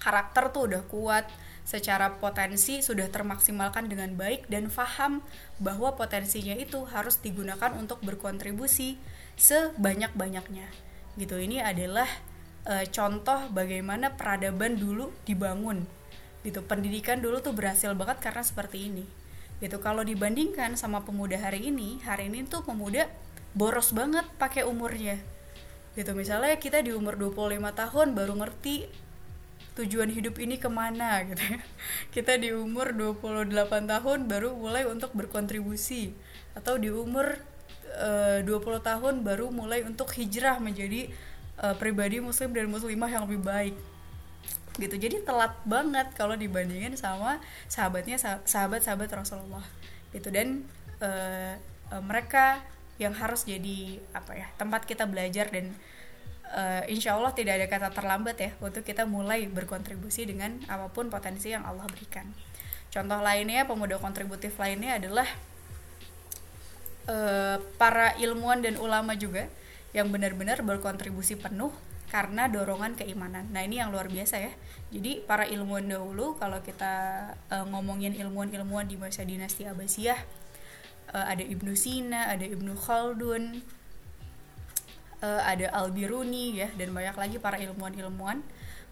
[0.00, 1.28] karakter tuh udah kuat,
[1.66, 5.20] secara potensi sudah termaksimalkan dengan baik dan paham
[5.58, 8.96] bahwa potensinya itu harus digunakan untuk berkontribusi
[9.34, 10.85] sebanyak-banyaknya
[11.16, 11.36] gitu.
[11.40, 12.08] Ini adalah
[12.64, 15.84] e, contoh bagaimana peradaban dulu dibangun
[16.44, 16.62] gitu.
[16.64, 19.04] Pendidikan dulu tuh berhasil banget karena seperti ini
[19.60, 19.80] gitu.
[19.80, 23.08] Kalau dibandingkan sama pemuda hari ini hari ini tuh pemuda
[23.56, 25.16] boros banget pakai umurnya
[25.96, 26.12] gitu.
[26.12, 29.06] Misalnya kita di umur 25 tahun baru ngerti
[29.76, 31.40] tujuan hidup ini ke mana gitu.
[31.40, 31.60] Ya
[32.14, 33.52] kita di umur 28
[33.88, 36.12] tahun baru mulai untuk berkontribusi
[36.56, 37.40] atau di umur
[37.96, 41.08] uh, 20 tahun baru mulai untuk hijrah menjadi
[41.60, 43.76] uh, pribadi muslim dan muslimah yang lebih baik.
[44.76, 44.96] Gitu.
[45.00, 49.64] Jadi telat banget kalau dibandingin sama sahabatnya sahabat sahabat Rasulullah.
[50.12, 50.28] Gitu.
[50.28, 50.68] Dan
[51.00, 51.56] uh,
[51.92, 52.60] uh, mereka
[52.96, 55.68] yang harus jadi apa ya tempat kita belajar dan
[56.48, 61.12] uh, insya Allah tidak ada kata terlambat ya untuk kita mulai berkontribusi dengan apa pun
[61.12, 62.24] potensi yang Allah berikan.
[62.88, 65.28] Contoh lainnya pemuda kontributif lainnya adalah
[67.10, 69.50] uh, para ilmuwan dan ulama juga
[69.96, 71.72] yang benar-benar berkontribusi penuh
[72.06, 73.50] karena dorongan keimanan.
[73.50, 74.52] Nah, ini yang luar biasa ya.
[74.94, 76.94] Jadi, para ilmuwan dahulu kalau kita
[77.50, 80.20] uh, ngomongin ilmuwan-ilmuwan di masa dinasti Abbasiyah
[81.14, 83.62] uh, ada Ibnu Sina, ada Ibnu Khaldun,
[85.22, 88.42] uh, ada Al-Biruni ya dan banyak lagi para ilmuwan-ilmuwan.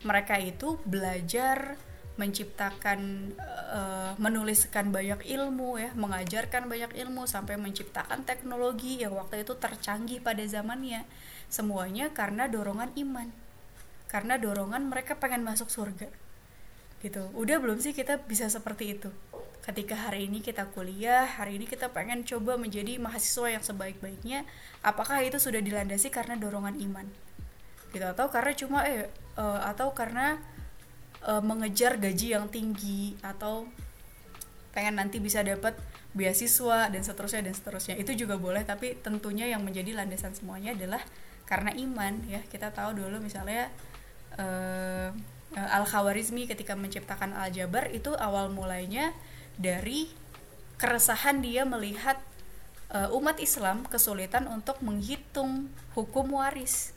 [0.05, 1.79] Mereka itu belajar
[2.15, 3.35] menciptakan
[3.75, 10.23] uh, menuliskan banyak ilmu ya mengajarkan banyak ilmu sampai menciptakan teknologi yang waktu itu tercanggih
[10.23, 11.03] pada zamannya.
[11.51, 13.29] Semuanya karena dorongan iman.
[14.07, 16.07] Karena dorongan mereka pengen masuk surga.
[17.03, 17.23] Gitu.
[17.35, 19.11] Udah belum sih kita bisa seperti itu?
[19.67, 24.45] Ketika hari ini kita kuliah hari ini kita pengen coba menjadi mahasiswa yang sebaik-baiknya
[24.87, 27.11] apakah itu sudah dilandasi karena dorongan iman?
[27.91, 28.07] Gitu.
[28.07, 30.39] Atau karena cuma eh uh, atau karena
[31.25, 33.69] uh, mengejar gaji yang tinggi atau
[34.77, 35.75] pengen nanti bisa dapat
[36.15, 37.95] beasiswa dan seterusnya dan seterusnya.
[37.99, 41.03] Itu juga boleh tapi tentunya yang menjadi landasan semuanya adalah
[41.49, 42.41] karena iman ya.
[42.47, 43.71] Kita tahu dulu misalnya
[44.39, 45.11] uh,
[45.55, 49.15] al khawarizmi ketika menciptakan al jabar itu awal mulainya
[49.55, 50.11] dari
[50.79, 52.19] keresahan dia melihat
[52.91, 56.94] uh, umat Islam kesulitan untuk menghitung hukum waris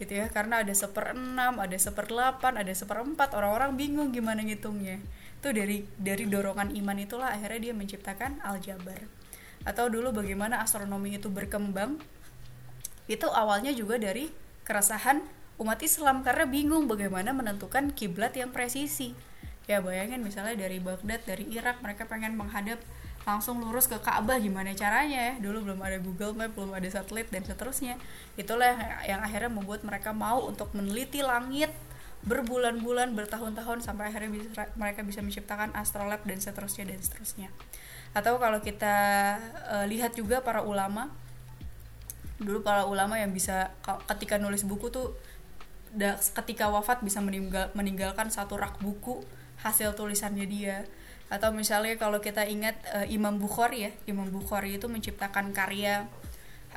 [0.00, 0.26] gitu ya.
[0.32, 4.98] Karena ada seperenam ada seperdelapan ada seperempat orang-orang bingung gimana ngitungnya.
[5.38, 9.04] Itu dari dari dorongan iman itulah akhirnya dia menciptakan aljabar.
[9.68, 12.00] Atau dulu bagaimana astronomi itu berkembang
[13.06, 14.32] itu awalnya juga dari
[14.64, 15.20] keresahan
[15.60, 16.24] umat Islam.
[16.24, 19.12] Karena bingung bagaimana menentukan kiblat yang presisi.
[19.68, 22.80] Ya bayangin misalnya dari Baghdad dari Irak mereka pengen menghadap
[23.28, 25.34] langsung lurus ke Ka'bah gimana caranya ya?
[25.38, 28.00] Dulu belum ada Google Map belum ada satelit dan seterusnya.
[28.40, 28.80] Itulah yang,
[29.16, 31.70] yang akhirnya membuat mereka mau untuk meneliti langit
[32.20, 37.48] berbulan-bulan bertahun-tahun sampai akhirnya bisa, mereka bisa menciptakan astrolab dan seterusnya dan seterusnya.
[38.12, 38.96] Atau kalau kita
[39.72, 41.08] uh, lihat juga para ulama
[42.40, 43.68] dulu para ulama yang bisa
[44.08, 45.12] ketika nulis buku tuh
[46.40, 49.20] ketika wafat bisa meninggal, meninggalkan satu rak buku
[49.60, 50.88] hasil tulisannya dia
[51.30, 56.10] atau misalnya kalau kita ingat uh, Imam Bukhari ya Imam Bukhari itu menciptakan karya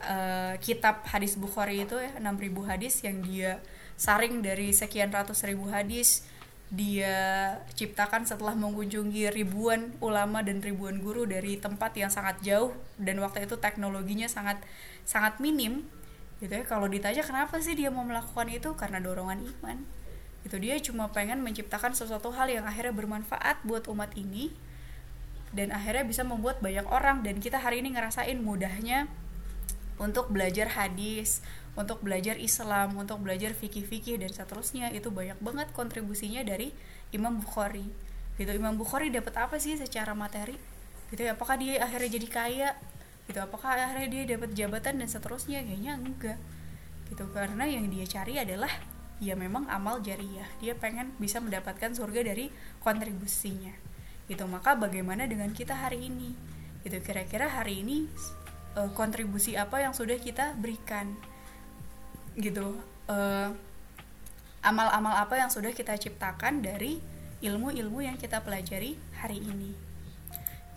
[0.06, 3.58] uh, kitab hadis Bukhari itu ya 6000 hadis yang dia
[3.98, 6.30] saring dari sekian ratus ribu hadis
[6.74, 7.18] dia
[7.78, 13.46] ciptakan setelah mengunjungi ribuan ulama dan ribuan guru dari tempat yang sangat jauh dan waktu
[13.46, 14.58] itu teknologinya sangat
[15.06, 15.86] sangat minim.
[16.42, 18.74] Gitu ya kalau ditanya kenapa sih dia mau melakukan itu?
[18.74, 19.86] Karena dorongan iman
[20.44, 24.52] itu dia cuma pengen menciptakan sesuatu hal yang akhirnya bermanfaat buat umat ini
[25.56, 29.08] dan akhirnya bisa membuat banyak orang dan kita hari ini ngerasain mudahnya
[30.02, 31.40] untuk belajar hadis
[31.74, 36.70] untuk belajar Islam, untuk belajar fikih-fikih dan seterusnya itu banyak banget kontribusinya dari
[37.10, 37.90] Imam Bukhari.
[38.38, 40.58] Gitu Imam Bukhari dapat apa sih secara materi?
[41.10, 42.70] Gitu apakah dia akhirnya jadi kaya?
[43.26, 45.66] Gitu apakah akhirnya dia dapat jabatan dan seterusnya?
[45.66, 46.40] Kayaknya enggak.
[47.10, 48.70] Gitu karena yang dia cari adalah
[49.24, 50.48] ya memang amal jariah.
[50.60, 52.52] Dia pengen bisa mendapatkan surga dari
[52.84, 53.72] kontribusinya.
[54.28, 56.36] Gitu maka bagaimana dengan kita hari ini?
[56.84, 58.12] Gitu kira-kira hari ini
[58.76, 61.16] eh, kontribusi apa yang sudah kita berikan?
[62.34, 62.74] gitu
[63.06, 63.54] amal
[64.64, 66.98] amal-amal apa yang sudah kita ciptakan dari
[67.44, 69.76] ilmu-ilmu yang kita pelajari hari ini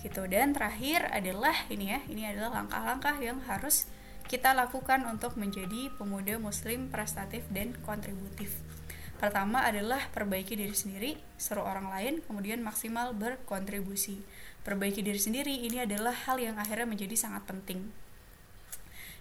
[0.05, 3.89] gitu dan terakhir adalah ini ya ini adalah langkah-langkah yang harus
[4.27, 8.51] kita lakukan untuk menjadi pemuda muslim prestatif dan kontributif.
[9.17, 14.21] Pertama adalah perbaiki diri sendiri seru orang lain kemudian maksimal berkontribusi.
[14.67, 17.87] Perbaiki diri sendiri ini adalah hal yang akhirnya menjadi sangat penting.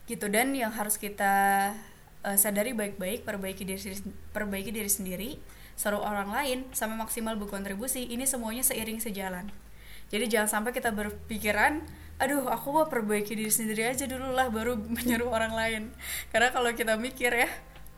[0.09, 1.71] Gitu dan yang harus kita
[2.25, 3.95] uh, sadari baik-baik perbaiki diri
[4.33, 5.29] perbaiki diri sendiri
[5.79, 9.47] seru orang lain sampai maksimal berkontribusi ini semuanya seiring sejalan.
[10.09, 14.79] Jadi jangan sampai kita berpikiran aduh aku mau perbaiki diri sendiri aja dulu lah baru
[14.95, 15.83] menyeru orang lain.
[16.31, 17.49] Karena kalau kita mikir ya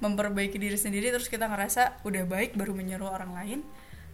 [0.01, 3.59] memperbaiki diri sendiri terus kita ngerasa udah baik baru menyeru orang lain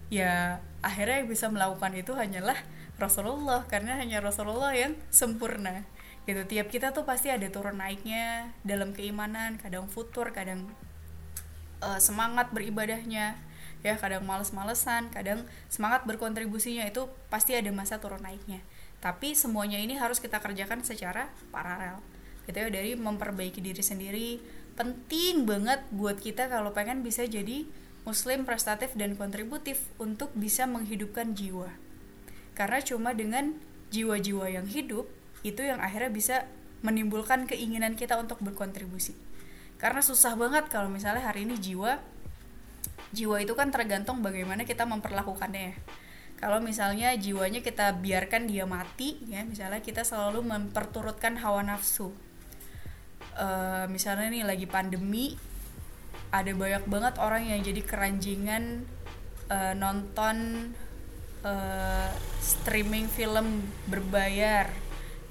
[0.08, 2.60] ya akhirnya yang bisa melakukan itu hanyalah
[3.00, 3.63] Rasulullah.
[3.72, 5.88] Karena hanya Rasulullah yang sempurna.
[6.28, 10.68] Gitu tiap kita tuh pasti ada turun naiknya dalam keimanan kadang futur kadang
[11.80, 13.39] uh, semangat beribadahnya.
[13.84, 18.63] Ya kadang males-malesan kadang semangat berkontribusinya itu pasti ada masa turun naiknya
[19.04, 22.00] tapi semuanya ini harus kita kerjakan secara paralel.
[22.48, 24.39] Gitu ya dari memperbaiki diri sendiri.
[24.80, 27.68] Penting banget buat kita kalau pengen bisa jadi
[28.08, 31.68] muslim prestatif dan kontributif untuk bisa menghidupkan jiwa.
[32.56, 33.60] Karena cuma dengan
[33.92, 35.04] jiwa-jiwa yang hidup
[35.44, 36.36] itu yang akhirnya bisa
[36.80, 39.20] menimbulkan keinginan kita untuk berkontribusi.
[39.84, 42.00] Karena susah banget kalau misalnya hari ini jiwa
[43.12, 45.76] jiwa itu kan tergantung bagaimana kita memperlakukannya
[46.44, 52.12] kalau misalnya jiwanya kita biarkan dia mati ya misalnya kita selalu memperturutkan hawa nafsu.
[53.40, 55.40] Uh, misalnya nih lagi pandemi
[56.36, 58.84] ada banyak banget orang yang jadi keranjingan
[59.48, 60.36] uh, nonton
[61.48, 62.12] uh,
[62.44, 64.68] streaming film berbayar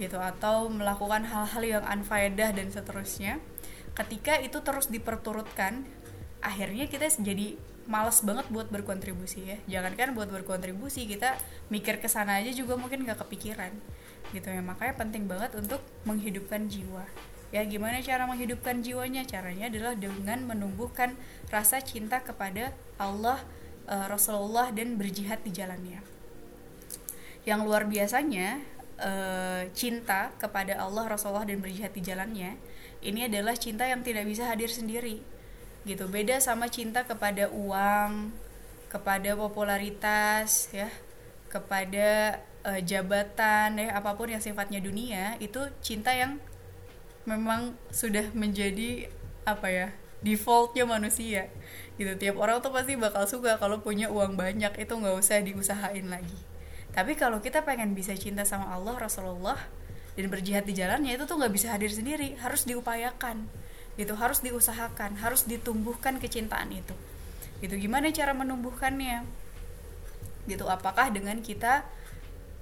[0.01, 3.37] gitu atau melakukan hal-hal yang unfaedah dan seterusnya.
[3.93, 5.85] Ketika itu terus diperturutkan
[6.41, 7.61] akhirnya kita jadi
[7.93, 9.59] malas banget buat berkontribusi ya.
[9.69, 11.37] Jangankan buat berkontribusi kita
[11.69, 13.77] mikir ke sana aja juga mungkin gak kepikiran
[14.33, 14.65] gitu ya.
[14.65, 17.05] Makanya penting banget untuk menghidupkan jiwa.
[17.53, 19.29] Ya gimana cara menghidupkan jiwanya?
[19.29, 21.21] Caranya adalah dengan menumbuhkan
[21.53, 23.45] rasa cinta kepada Allah
[23.85, 26.01] uh, Rasulullah dan berjihad di jalannya.
[27.45, 28.57] Yang luar biasanya
[28.97, 32.57] uh, cinta kepada Allah Rasulullah dan berjihad di jalannya
[33.05, 35.21] ini adalah cinta yang tidak bisa hadir sendiri
[35.89, 36.07] gitu.
[36.11, 38.35] Beda sama cinta kepada uang
[38.93, 40.91] kepada popularitas ya.
[41.49, 43.89] Kepada uh, jabatan ya.
[43.97, 46.39] Apa pun yang sifatnya dunia itu cinta yang
[47.29, 49.07] memang sudah menjadi
[49.43, 49.89] apa ya
[50.23, 51.51] defaultnya manusia
[51.99, 52.15] gitu.
[52.15, 56.39] Tiap orang tuh pasti bakal suka kalau punya uang banyak itu nggak usah diusahain lagi.
[56.93, 59.59] Tapi kalau kita pengen bisa cinta sama Allah Rasulullah
[60.13, 63.49] dan berjihad di jalannya itu tuh nggak bisa hadir sendiri harus diupayakan
[64.01, 66.95] gitu harus diusahakan harus ditumbuhkan kecintaan itu.
[67.61, 69.25] Gitu gimana cara menumbuhkannya?
[70.49, 71.85] Gitu apakah dengan kita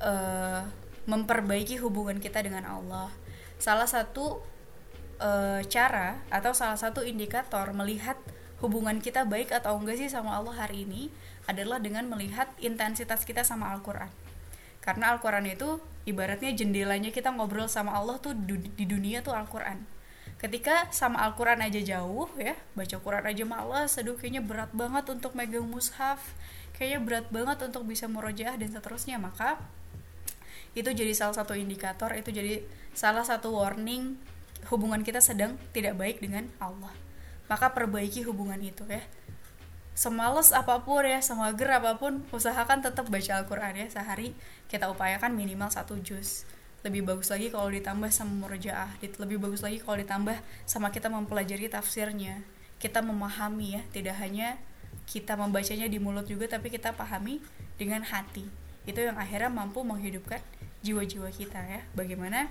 [0.03, 0.67] uh,
[1.07, 3.09] memperbaiki hubungan kita dengan Allah?
[3.63, 4.43] Salah satu
[5.23, 8.19] uh, cara atau salah satu indikator melihat
[8.61, 11.09] hubungan kita baik atau enggak sih sama Allah hari ini
[11.49, 14.11] adalah dengan melihat intensitas kita sama Al-Quran.
[14.85, 18.37] Karena Al-Quran itu ibaratnya jendelanya kita ngobrol sama Allah tuh
[18.77, 19.90] di dunia tuh Al-Quran
[20.41, 25.37] ketika sama Al-Quran aja jauh ya baca Quran aja malas aduh kayaknya berat banget untuk
[25.37, 26.33] megang mushaf
[26.73, 29.61] kayaknya berat banget untuk bisa murojaah dan seterusnya maka
[30.73, 32.63] itu jadi salah satu indikator itu jadi
[32.95, 34.17] salah satu warning
[34.69, 36.93] hubungan kita sedang tidak baik dengan Allah.
[37.49, 39.03] Maka perbaiki hubungan itu ya.
[39.97, 43.87] Semales apa pun ya semager apa pun usahakan tetap baca Al-Quran ya.
[43.91, 44.37] Sehari
[44.71, 46.47] kita upayakan minimal satu juz
[46.81, 48.97] lebih bagus lagi kalau ditambah sama murjaah.
[49.01, 52.41] Lebih bagus lagi kalau ditambah sama kita mempelajari tafsirnya.
[52.81, 54.57] Kita memahami ya tidak hanya
[55.05, 57.43] kita membacanya di mulut juga tapi kita pahami
[57.77, 58.49] dengan hati.
[58.89, 60.41] Itu yang akhirnya mampu menghidupkan
[60.81, 61.81] jiwa-jiwa kita ya.
[61.93, 62.49] Bagaimana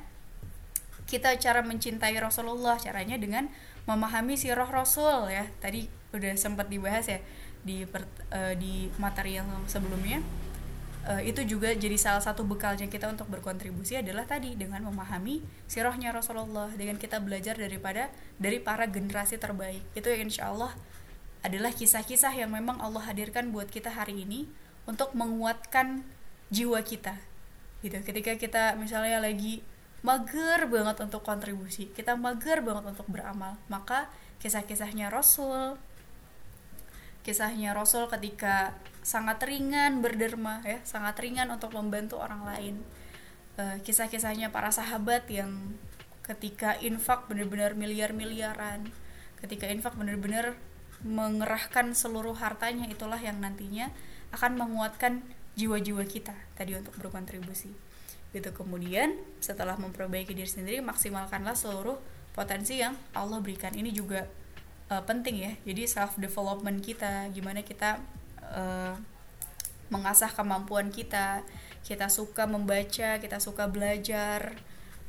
[1.09, 3.49] kita cara mencintai Rasulullah caranya dengan
[3.89, 5.49] memahami sirah Rasul ya.
[5.57, 7.17] Tadi udah sempat dibahas ya
[7.65, 10.21] di per, uh, di materi yang sebelumnya
[11.09, 16.13] uh, itu juga jadi salah satu bekalnya kita untuk berkontribusi adalah tadi dengan memahami sirahnya
[16.13, 19.81] Rasulullah dengan kita belajar daripada dari para generasi terbaik.
[19.97, 20.77] Itu insya Allah
[21.41, 24.45] adalah kisah-kisah yang memang Allah hadirkan buat kita hari ini
[24.85, 26.05] untuk menguatkan
[26.53, 27.17] jiwa kita.
[27.81, 27.95] Gitu.
[28.05, 29.65] Ketika kita misalnya lagi
[29.99, 34.07] mager banget untuk kontribusi kita mager banget untuk beramal maka
[34.39, 35.75] kisah-kisahnya Rasul
[37.27, 38.79] kisahnya Rasul ketika
[39.09, 40.77] sangat ringan berderma ya.
[40.85, 42.75] Sangat ringan untuk membantu orang lain.
[43.57, 45.73] Uh, kisah-kisahnya para sahabat yang
[46.21, 48.93] ketika infak benar-benar miliar-miliaran
[49.41, 50.53] ketika infak benar-benar
[51.01, 53.89] mengerahkan seluruh hartanya itulah yang nantinya
[54.35, 55.23] akan menguatkan
[55.55, 57.71] jiwa-jiwa kita tadi untuk berkontribusi.
[58.29, 58.51] Gitu.
[58.53, 61.97] Kemudian setelah memperbaiki diri sendiri maksimalkanlah seluruh
[62.35, 63.73] potensi yang Allah berikan.
[63.73, 64.27] Ini juga
[64.91, 65.51] uh, penting ya.
[65.65, 67.97] Jadi self development kita gimana kita
[68.53, 68.97] uh,
[69.89, 71.41] mengasah kemampuan kita.
[71.85, 74.53] Kita suka membaca kita suka belajar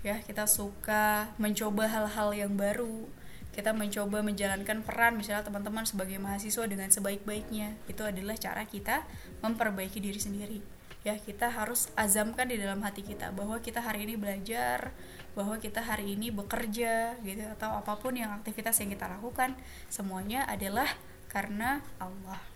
[0.01, 3.09] ya kita suka mencoba hal-hal yang baru.
[3.51, 7.77] Kita mencoba menjalankan peran misalnya teman-teman sebagai mahasiswa dengan sebaik-baiknya.
[7.91, 9.05] Itu adalah cara kita
[9.45, 10.61] memperbaiki diri sendiri.
[11.05, 14.93] Ya kita harus azamkan di dalam hati kita bahwa kita hari ini belajar
[15.33, 19.55] bahwa kita hari ini bekerja gitu atau apa pun yang aktivitas yang kita lakukan
[19.87, 20.91] semuanya adalah
[21.31, 22.50] karena Allah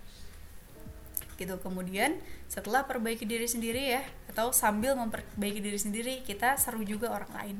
[1.35, 1.59] gitu.
[1.59, 7.31] Kemudian setelah perbaiki diri sendiri ya atau sambil memperbaiki diri sendiri kita seru juga orang
[7.35, 7.57] lain.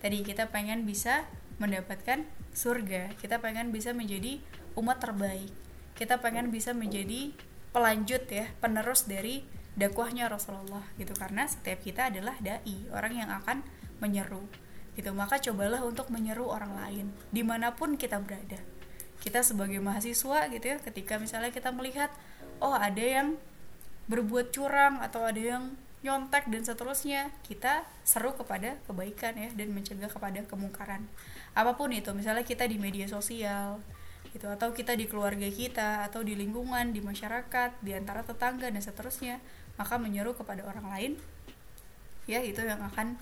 [0.00, 1.24] Tadi kita pengen bisa
[1.56, 4.38] mendapatkan surga kita pengen bisa menjadi
[4.78, 5.50] umat terbaik.
[5.94, 7.34] Kita pengen bisa menjadi
[7.74, 9.42] pelanjut ya penerus dari
[9.74, 11.14] dakwahnya Rasulullah gitu.
[11.14, 13.62] Karena setiap kita adalah dai orang yang akan
[13.98, 14.46] menyeru
[14.94, 15.10] gitu.
[15.14, 18.73] Maka cobalah untuk menyeru orang lain di mana pun kita berada
[19.22, 22.10] kita sebagai mahasiswa gitu ya ketika misalnya kita melihat
[22.58, 23.36] oh ada yang
[24.10, 25.64] berbuat curang atau ada yang
[26.04, 31.08] nyontek dan seterusnya kita seru kepada kebaikan ya dan mencegah kepada kemungkaran.
[31.56, 33.80] Apa pun itu misalnya kita di media sosial
[34.36, 38.82] gitu atau kita di keluarga kita atau di lingkungan di masyarakat di antara tetangga dan
[38.82, 39.38] seterusnya
[39.78, 41.12] maka menyeru kepada orang lain
[42.26, 43.14] ya itu yang akan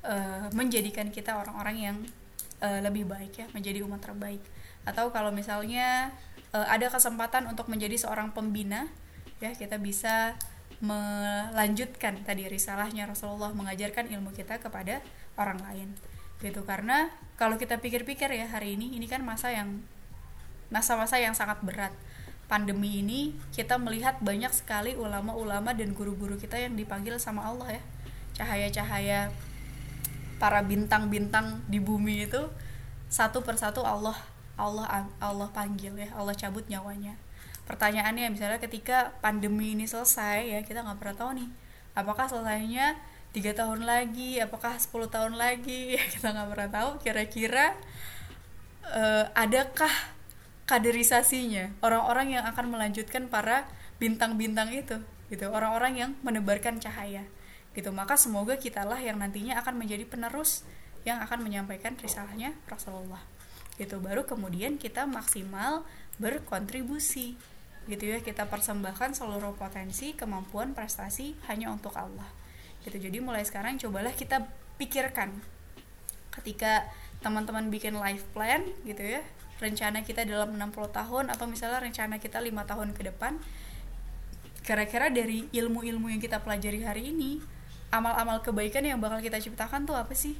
[0.00, 1.96] uh, menjadikan kita orang-orang yang
[2.64, 4.40] uh, lebih baik ya menjadi umat terbaik
[4.86, 6.14] atau kalau misalnya
[6.54, 8.86] uh, ada kesempatan untuk menjadi seorang pembina
[9.42, 10.38] ya kita bisa
[10.80, 15.00] melanjutkan tadi risalahnya Rasulullah mengajarkan ilmu kita kepada
[15.36, 15.88] orang lain.
[16.40, 17.08] Gitu karena
[17.40, 19.80] kalau kita pikir-pikir ya hari ini ini kan masa yang
[20.68, 21.92] masa-masa yang sangat berat.
[22.46, 27.82] Pandemi ini kita melihat banyak sekali ulama-ulama dan guru-guru kita yang dipanggil sama Allah ya.
[28.38, 29.32] Cahaya-cahaya
[30.36, 32.46] para bintang-bintang di bumi itu
[33.08, 34.14] satu persatu Allah
[34.56, 37.14] Allah Allah panggil ya Allah cabut nyawanya.
[37.68, 41.50] Pertanyaannya misalnya ketika pandemi ini selesai ya kita nggak pernah tahu nih
[41.92, 42.96] apakah selesainya
[43.36, 45.92] tiga tahun lagi apakah 10 tahun lagi?
[46.00, 46.90] Ya kita nggak pernah tahu.
[47.04, 47.76] Kira-kira
[48.88, 49.92] uh, adakah
[50.64, 53.68] kaderisasinya orang-orang yang akan melanjutkan para
[54.00, 54.96] bintang-bintang itu?
[55.28, 57.28] Gitu orang-orang yang menebarkan cahaya.
[57.76, 60.64] Gitu maka semoga kitalah yang nantinya akan menjadi penerus
[61.04, 63.35] yang akan menyampaikan risalahnya Rasulullah
[63.76, 64.00] gitu.
[64.00, 65.84] Baru kemudian kita maksimal
[66.20, 67.36] berkontribusi.
[67.86, 72.26] Gitu ya kita persembahkan seluruh potensi kemampuan prestasi hanya untuk Allah.
[72.82, 72.98] Gitu.
[72.98, 74.44] Jadi mulai sekarang cobalah kita
[74.76, 75.32] pikirkan.
[76.34, 76.90] Ketika
[77.22, 79.24] teman-teman bikin life plan gitu ya
[79.56, 83.40] rencana kita dalam 60 tahun atau misalnya rencana kita lima tahun ke depan
[84.60, 87.40] kira-kira dari ilmu-ilmu yang kita pelajari hari ini
[87.94, 90.34] amal-amal kebaikan yang bakal kita ciptakan tuh apa sih?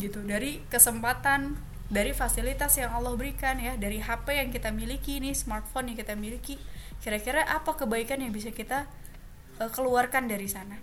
[0.00, 0.24] Gitu.
[0.24, 1.60] Dari kesempatan
[1.90, 6.14] dari fasilitas yang Allah berikan ya dari HP yang kita miliki nih smartphone yang kita
[6.14, 6.54] miliki
[7.02, 8.86] kira-kira apa kebaikan yang bisa kita
[9.58, 10.78] uh, keluarkan dari sana?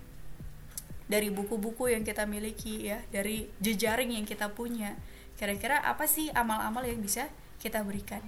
[1.08, 5.00] Dari buku-buku yang kita miliki ya dari jejaring yang kita punya
[5.40, 7.32] kira-kira apa sih amal-amal yang bisa
[7.64, 8.20] kita berikan?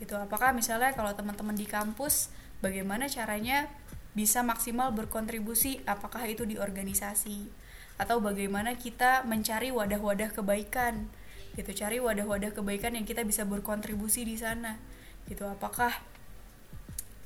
[0.00, 2.32] Gitu apakah misalnya kalau teman-teman di kampus
[2.64, 3.68] bagaimana caranya
[4.16, 5.84] bisa maksimal berkontribusi?
[5.84, 7.52] Apakah itu di organisasi?
[8.00, 11.12] Atau bagaimana kita mencari wadah-wadah kebaikan
[11.54, 11.70] gitu.
[11.74, 14.78] Cari wadah-wadah kebaikan yang kita bisa berkontribusi di sana
[15.26, 15.46] gitu.
[15.48, 15.90] Apakah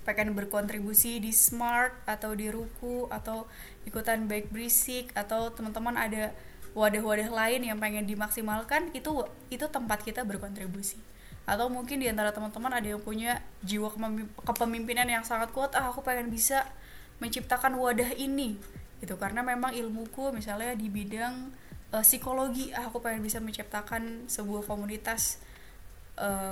[0.09, 3.45] pengen berkontribusi di smart atau di ruku atau
[3.85, 6.33] ikutan baik berisik atau teman-teman ada
[6.73, 10.97] wadah-wadah lain yang pengen dimaksimalkan itu itu tempat kita berkontribusi.
[11.49, 13.93] Atau mungkin di antara teman-teman ada yang punya jiwa
[14.45, 16.65] kepemimpinan yang sangat kuat ah aku pengen bisa
[17.21, 18.57] menciptakan wadah ini
[19.05, 19.17] gitu.
[19.21, 21.53] Karena memang ilmuku misalnya di bidang
[21.93, 22.73] uh, psikologi.
[22.77, 25.41] Ah, aku pengen bisa menciptakan sebuah komunitas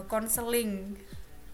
[0.06, 0.94] konseling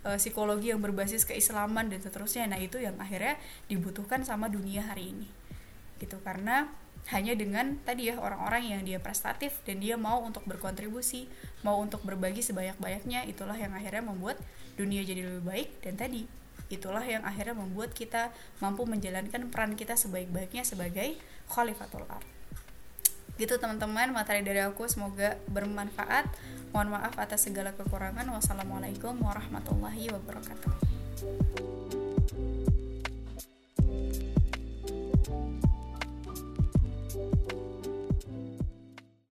[0.04, 2.44] uh, uh, psikologi yang berbasis keislaman dan seterusnya.
[2.44, 3.40] Nah itu yang akhirnya
[3.72, 5.28] dibutuhkan sama dunia hari ini.
[5.96, 6.68] Gitu karena
[7.10, 11.26] hanya dengan tadi ya orang-orang yang dia prestatif dan dia mau untuk berkontribusi
[11.66, 14.38] mau untuk berbagi sebanyak-banyaknya itulah yang akhirnya membuat
[14.76, 15.68] dunia jadi lebih baik.
[15.80, 16.28] Dan tadi
[16.68, 18.28] itulah yang akhirnya membuat kita
[18.60, 21.16] mampu menjalankan peran kita sebaik-baiknya sebagai
[21.48, 22.31] khalifatul ard
[23.36, 24.10] gitu teman-teman.
[24.12, 26.28] Materi dari aku semoga bermanfaat.
[26.72, 28.24] Mohon maaf atas segala kekurangan.
[28.32, 31.81] Wassalamualaikum warahmatullahi wabarakatuh